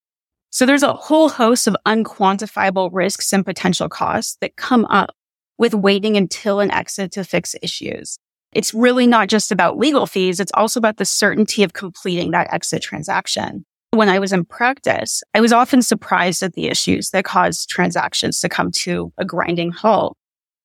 So 0.50 0.64
there's 0.64 0.82
a 0.82 0.94
whole 0.94 1.28
host 1.28 1.66
of 1.66 1.76
unquantifiable 1.86 2.90
risks 2.92 3.32
and 3.32 3.44
potential 3.44 3.88
costs 3.88 4.38
that 4.40 4.56
come 4.56 4.84
up 4.86 5.10
with 5.58 5.74
waiting 5.74 6.16
until 6.16 6.60
an 6.60 6.70
exit 6.70 7.12
to 7.12 7.24
fix 7.24 7.54
issues. 7.62 8.18
It's 8.52 8.72
really 8.72 9.06
not 9.06 9.28
just 9.28 9.52
about 9.52 9.76
legal 9.76 10.06
fees. 10.06 10.40
It's 10.40 10.52
also 10.54 10.80
about 10.80 10.96
the 10.96 11.04
certainty 11.04 11.62
of 11.62 11.74
completing 11.74 12.30
that 12.30 12.50
exit 12.52 12.80
transaction. 12.80 13.66
When 13.90 14.08
I 14.08 14.18
was 14.18 14.32
in 14.32 14.46
practice, 14.46 15.22
I 15.34 15.42
was 15.42 15.52
often 15.52 15.82
surprised 15.82 16.42
at 16.42 16.54
the 16.54 16.68
issues 16.68 17.10
that 17.10 17.26
caused 17.26 17.68
transactions 17.68 18.40
to 18.40 18.48
come 18.48 18.70
to 18.82 19.12
a 19.18 19.26
grinding 19.26 19.72
halt. 19.72 20.16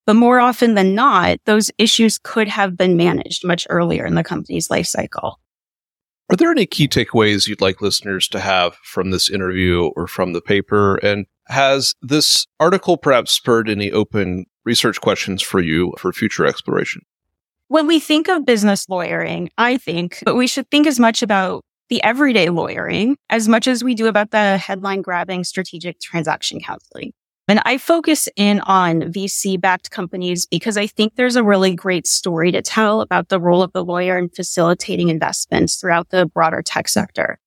But 0.06 0.16
more 0.16 0.40
often 0.40 0.76
than 0.76 0.96
not, 0.96 1.40
those 1.46 1.70
issues 1.78 2.18
could 2.18 2.48
have 2.48 2.78
been 2.78 2.96
managed 2.96 3.46
much 3.46 3.68
earlier 3.70 4.06
in 4.06 4.16
the 4.16 4.24
company's 4.24 4.70
life 4.70 4.88
cycle. 4.88 5.41
Are 6.32 6.38
there 6.38 6.50
any 6.50 6.66
key 6.66 6.88
takeaways 6.88 7.50
you'd 7.50 7.60
like 7.60 7.82
listeners 7.82 8.30
to 8.30 8.40
have 8.40 8.76
from 8.86 9.12
this 9.12 9.30
interview 9.30 9.88
or 9.98 10.08
from 10.08 10.32
the 10.32 10.40
paper? 10.40 10.96
And 10.96 11.26
has 11.48 11.94
this 12.02 12.48
article 12.58 12.96
perhaps 12.96 13.34
spurred 13.34 13.70
any 13.70 13.92
open 13.92 14.46
research 14.64 15.02
questions 15.02 15.42
for 15.42 15.60
you 15.60 15.94
for 15.98 16.14
future 16.14 16.46
exploration? 16.46 17.02
When 17.68 17.86
we 17.86 18.00
think 18.00 18.30
of 18.30 18.46
business 18.46 18.88
lawyering, 18.88 19.50
I 19.58 19.76
think 19.76 20.20
but 20.24 20.36
we 20.36 20.48
should 20.48 20.72
think 20.72 20.88
as 20.88 21.02
much 21.02 21.22
about 21.22 21.66
the 21.90 22.02
everyday 22.02 22.48
lawyering 22.48 23.18
as 23.30 23.50
much 23.50 23.68
as 23.68 23.84
we 23.84 23.94
do 23.94 24.08
about 24.08 24.32
the 24.32 24.58
headline 24.58 25.02
grabbing 25.02 25.44
strategic 25.44 26.00
transaction 26.00 26.62
counseling. 26.62 27.12
And 27.52 27.60
I 27.66 27.80
focus 27.80 28.30
in 28.38 28.62
on 28.62 29.02
VC 29.02 29.60
backed 29.60 29.92
companies 29.92 30.46
because 30.46 30.78
I 30.78 30.88
think 30.88 31.16
there's 31.16 31.36
a 31.36 31.44
really 31.44 31.76
great 31.76 32.08
story 32.08 32.50
to 32.54 32.62
tell 32.62 33.02
about 33.02 33.28
the 33.28 33.42
role 33.42 33.62
of 33.62 33.74
the 33.74 33.84
lawyer 33.84 34.18
in 34.18 34.30
facilitating 34.30 35.10
investments 35.10 35.76
throughout 35.76 36.12
the 36.12 36.26
broader 36.28 36.62
tech 36.62 36.88
sector. 36.88 37.42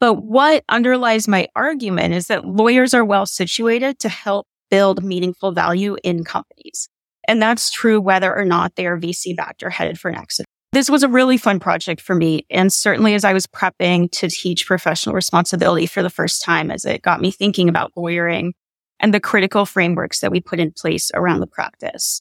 But 0.00 0.24
what 0.24 0.64
underlies 0.68 1.28
my 1.28 1.46
argument 1.54 2.12
is 2.12 2.26
that 2.26 2.44
lawyers 2.44 2.92
are 2.92 3.04
well 3.04 3.24
situated 3.24 4.00
to 4.00 4.08
help 4.08 4.48
build 4.68 5.04
meaningful 5.04 5.52
value 5.52 5.96
in 6.02 6.24
companies. 6.24 6.88
And 7.28 7.40
that's 7.40 7.70
true 7.70 8.00
whether 8.00 8.36
or 8.36 8.44
not 8.44 8.74
they 8.74 8.86
are 8.86 8.98
VC 8.98 9.36
backed 9.36 9.62
or 9.62 9.70
headed 9.70 10.00
for 10.00 10.08
an 10.08 10.16
exit. 10.16 10.46
This 10.72 10.90
was 10.90 11.04
a 11.04 11.08
really 11.08 11.36
fun 11.36 11.60
project 11.60 12.00
for 12.00 12.16
me. 12.16 12.46
And 12.50 12.72
certainly 12.72 13.14
as 13.14 13.24
I 13.24 13.32
was 13.32 13.46
prepping 13.46 14.10
to 14.10 14.28
teach 14.28 14.66
professional 14.66 15.14
responsibility 15.14 15.86
for 15.86 16.02
the 16.02 16.10
first 16.10 16.42
time, 16.42 16.72
as 16.72 16.84
it 16.84 17.02
got 17.02 17.20
me 17.20 17.30
thinking 17.30 17.68
about 17.68 17.92
lawyering 17.94 18.54
and 19.00 19.12
the 19.12 19.20
critical 19.20 19.66
frameworks 19.66 20.20
that 20.20 20.30
we 20.30 20.40
put 20.40 20.60
in 20.60 20.72
place 20.72 21.10
around 21.14 21.40
the 21.40 21.46
practice. 21.46 22.20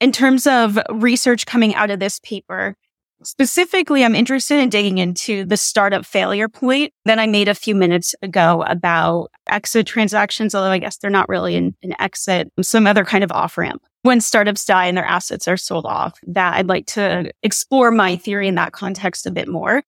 In 0.00 0.12
terms 0.12 0.46
of 0.46 0.78
research 0.90 1.46
coming 1.46 1.74
out 1.74 1.90
of 1.90 2.00
this 2.00 2.20
paper, 2.20 2.76
Specifically, 3.22 4.04
I'm 4.04 4.14
interested 4.14 4.58
in 4.58 4.68
digging 4.68 4.98
into 4.98 5.44
the 5.46 5.56
startup 5.56 6.04
failure 6.04 6.48
point 6.48 6.92
that 7.06 7.18
I 7.18 7.26
made 7.26 7.48
a 7.48 7.54
few 7.54 7.74
minutes 7.74 8.14
ago 8.20 8.62
about 8.68 9.30
exit 9.48 9.86
transactions, 9.86 10.54
although 10.54 10.70
I 10.70 10.78
guess 10.78 10.98
they're 10.98 11.10
not 11.10 11.28
really 11.28 11.56
an, 11.56 11.74
an 11.82 11.94
exit, 11.98 12.52
some 12.60 12.86
other 12.86 13.04
kind 13.04 13.24
of 13.24 13.32
off 13.32 13.56
ramp. 13.56 13.82
When 14.02 14.20
startups 14.20 14.66
die 14.66 14.86
and 14.86 14.96
their 14.96 15.04
assets 15.04 15.48
are 15.48 15.56
sold 15.56 15.86
off, 15.86 16.18
that 16.26 16.54
I'd 16.56 16.68
like 16.68 16.86
to 16.88 17.32
explore 17.42 17.90
my 17.90 18.16
theory 18.16 18.48
in 18.48 18.54
that 18.56 18.72
context 18.72 19.26
a 19.26 19.30
bit 19.30 19.48
more. 19.48 19.82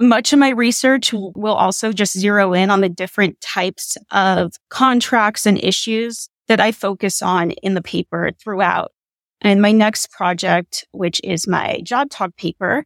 Much 0.00 0.32
of 0.32 0.38
my 0.38 0.48
research 0.48 1.12
will 1.12 1.54
also 1.54 1.92
just 1.92 2.18
zero 2.18 2.54
in 2.54 2.70
on 2.70 2.80
the 2.80 2.88
different 2.88 3.38
types 3.42 3.98
of 4.10 4.54
contracts 4.70 5.44
and 5.44 5.62
issues 5.62 6.30
that 6.48 6.58
I 6.58 6.72
focus 6.72 7.20
on 7.20 7.50
in 7.50 7.74
the 7.74 7.82
paper 7.82 8.30
throughout. 8.42 8.92
And 9.42 9.60
my 9.60 9.72
next 9.72 10.10
project, 10.10 10.86
which 10.92 11.20
is 11.22 11.46
my 11.46 11.80
job 11.82 12.08
talk 12.08 12.34
paper, 12.36 12.84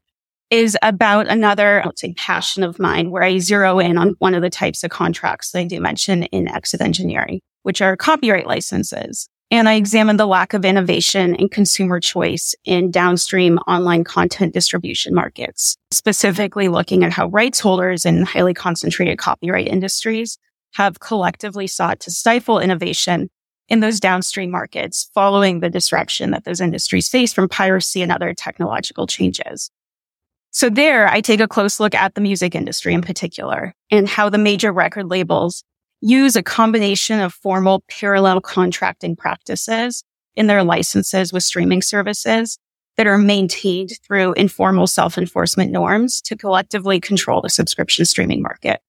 is 0.51 0.77
about 0.83 1.29
another, 1.29 1.83
let's 1.85 2.01
say, 2.01 2.15
passion 2.15 2.65
of 2.65 2.81
mine 2.81 3.11
where 3.11 3.23
I 3.23 3.39
zero 3.39 3.79
in 3.79 3.97
on 3.97 4.17
one 4.19 4.35
of 4.35 4.43
the 4.43 4.51
types 4.51 4.83
of 4.83 4.91
contracts 4.91 5.53
that 5.53 5.61
I 5.61 5.65
do 5.65 5.81
mention 5.81 6.25
in 6.25 6.49
exit 6.49 6.81
engineering, 6.81 7.41
which 7.63 7.81
are 7.81 7.97
copyright 7.97 8.47
licenses. 8.47 9.29
And 9.55 9.69
I 9.69 9.75
examine 9.75 10.17
the 10.17 10.27
lack 10.27 10.53
of 10.53 10.65
innovation 10.65 11.37
and 11.37 11.49
consumer 11.49 12.01
choice 12.01 12.57
in 12.65 12.91
downstream 12.91 13.59
online 13.69 14.03
content 14.03 14.53
distribution 14.53 15.15
markets, 15.15 15.77
specifically 15.93 16.67
looking 16.67 17.05
at 17.05 17.13
how 17.13 17.29
rights 17.29 17.61
holders 17.61 18.05
in 18.05 18.25
highly 18.25 18.53
concentrated 18.53 19.17
copyright 19.17 19.69
industries 19.69 20.39
have 20.73 20.99
collectively 20.99 21.69
sought 21.69 22.01
to 22.01 22.11
stifle 22.11 22.59
innovation 22.59 23.31
in 23.69 23.79
those 23.79 24.01
downstream 24.01 24.51
markets 24.51 25.09
following 25.15 25.61
the 25.61 25.71
disruption 25.71 26.33
that 26.33 26.43
those 26.43 26.61
industries 26.61 27.09
face 27.09 27.33
from 27.33 27.49
piracy 27.49 28.03
and 28.03 28.11
other 28.11 28.35
technological 28.35 29.07
changes. 29.07 29.71
So 30.51 30.69
there 30.69 31.07
I 31.07 31.21
take 31.21 31.39
a 31.39 31.47
close 31.47 31.79
look 31.79 31.95
at 31.95 32.17
the 32.17 32.21
music 32.21 32.57
industry 32.57 32.93
in 32.93 33.03
particular 33.03 33.73
and 33.89 34.09
how 34.09 34.31
the 34.31 34.37
major 34.37 34.73
record 34.73 35.07
labels 35.09 35.63
use 36.05 36.37
a 36.37 36.43
combination 36.43 37.19
of 37.19 37.33
formal 37.33 37.83
parallel 37.89 38.39
contracting 38.43 39.17
practices 39.17 40.05
in 40.37 40.49
their 40.49 40.63
licenses 40.63 41.33
with 41.33 41.43
streaming 41.43 41.81
services 41.81 42.59
that 42.99 43.07
are 43.07 43.17
maintained 43.17 43.93
through 44.07 44.35
informal 44.35 44.87
self-enforcement 44.87 45.73
norms 45.73 46.21
to 46.21 46.37
collectively 46.37 47.01
control 47.01 47.41
the 47.41 47.49
subscription 47.49 48.05
streaming 48.05 48.43
market. 48.43 48.81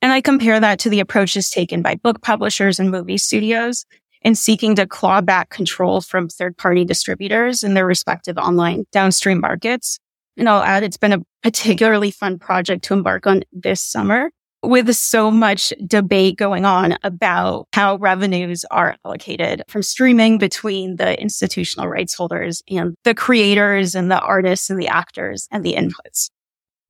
And 0.00 0.12
I 0.12 0.20
compare 0.20 0.60
that 0.60 0.78
to 0.80 0.90
the 0.90 1.00
approaches 1.00 1.50
taken 1.50 1.82
by 1.82 1.96
book 1.96 2.22
publishers 2.22 2.78
and 2.78 2.88
movie 2.88 3.18
studios 3.18 3.84
in 4.22 4.36
seeking 4.36 4.76
to 4.76 4.86
claw 4.86 5.20
back 5.20 5.50
control 5.50 6.00
from 6.02 6.28
third 6.28 6.56
party 6.56 6.84
distributors 6.84 7.64
in 7.64 7.74
their 7.74 7.86
respective 7.86 8.38
online 8.38 8.84
downstream 8.92 9.40
markets. 9.40 9.98
And 10.36 10.48
I'll 10.48 10.62
add, 10.62 10.84
it's 10.84 10.96
been 10.96 11.12
a 11.12 11.22
particularly 11.42 12.12
fun 12.12 12.38
project 12.38 12.84
to 12.84 12.94
embark 12.94 13.26
on 13.26 13.42
this 13.52 13.80
summer 13.80 14.30
with 14.68 14.94
so 14.94 15.30
much 15.30 15.72
debate 15.86 16.36
going 16.36 16.64
on 16.64 16.96
about 17.02 17.68
how 17.72 17.96
revenues 17.96 18.64
are 18.70 18.96
allocated 19.04 19.62
from 19.68 19.82
streaming 19.82 20.38
between 20.38 20.96
the 20.96 21.20
institutional 21.20 21.88
rights 21.88 22.14
holders 22.14 22.62
and 22.68 22.94
the 23.04 23.14
creators 23.14 23.94
and 23.94 24.10
the 24.10 24.20
artists 24.20 24.70
and 24.70 24.80
the 24.80 24.88
actors 24.88 25.48
and 25.50 25.64
the 25.64 25.74
inputs. 25.74 26.30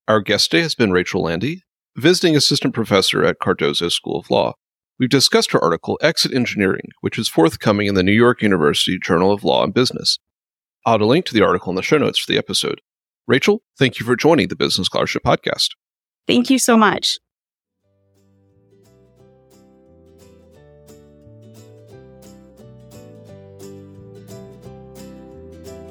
Our 0.08 0.20
guest 0.20 0.50
today 0.50 0.62
has 0.62 0.74
been 0.74 0.92
Rachel 0.92 1.22
Landy, 1.22 1.62
visiting 1.96 2.36
assistant 2.36 2.74
professor 2.74 3.24
at 3.24 3.38
Cardozo 3.38 3.88
School 3.88 4.18
of 4.18 4.30
Law. 4.30 4.54
We've 4.98 5.08
discussed 5.08 5.52
her 5.52 5.62
article, 5.62 5.98
Exit 6.02 6.32
Engineering, 6.32 6.90
which 7.00 7.18
is 7.18 7.28
forthcoming 7.28 7.86
in 7.86 7.94
the 7.94 8.02
New 8.02 8.12
York 8.12 8.42
University 8.42 8.98
Journal 8.98 9.32
of 9.32 9.42
Law 9.42 9.64
and 9.64 9.74
Business. 9.74 10.18
I'll 10.86 10.94
add 10.94 11.00
a 11.00 11.06
link 11.06 11.24
to 11.26 11.34
the 11.34 11.44
article 11.44 11.70
in 11.70 11.76
the 11.76 11.82
show 11.82 11.98
notes 11.98 12.18
for 12.18 12.30
the 12.30 12.38
episode. 12.38 12.80
Rachel, 13.26 13.62
thank 13.78 13.98
you 13.98 14.06
for 14.06 14.14
joining 14.14 14.48
the 14.48 14.56
Business 14.56 14.86
Scholarship 14.86 15.22
Podcast. 15.24 15.70
Thank 16.26 16.50
you 16.50 16.58
so 16.58 16.76
much. 16.76 17.18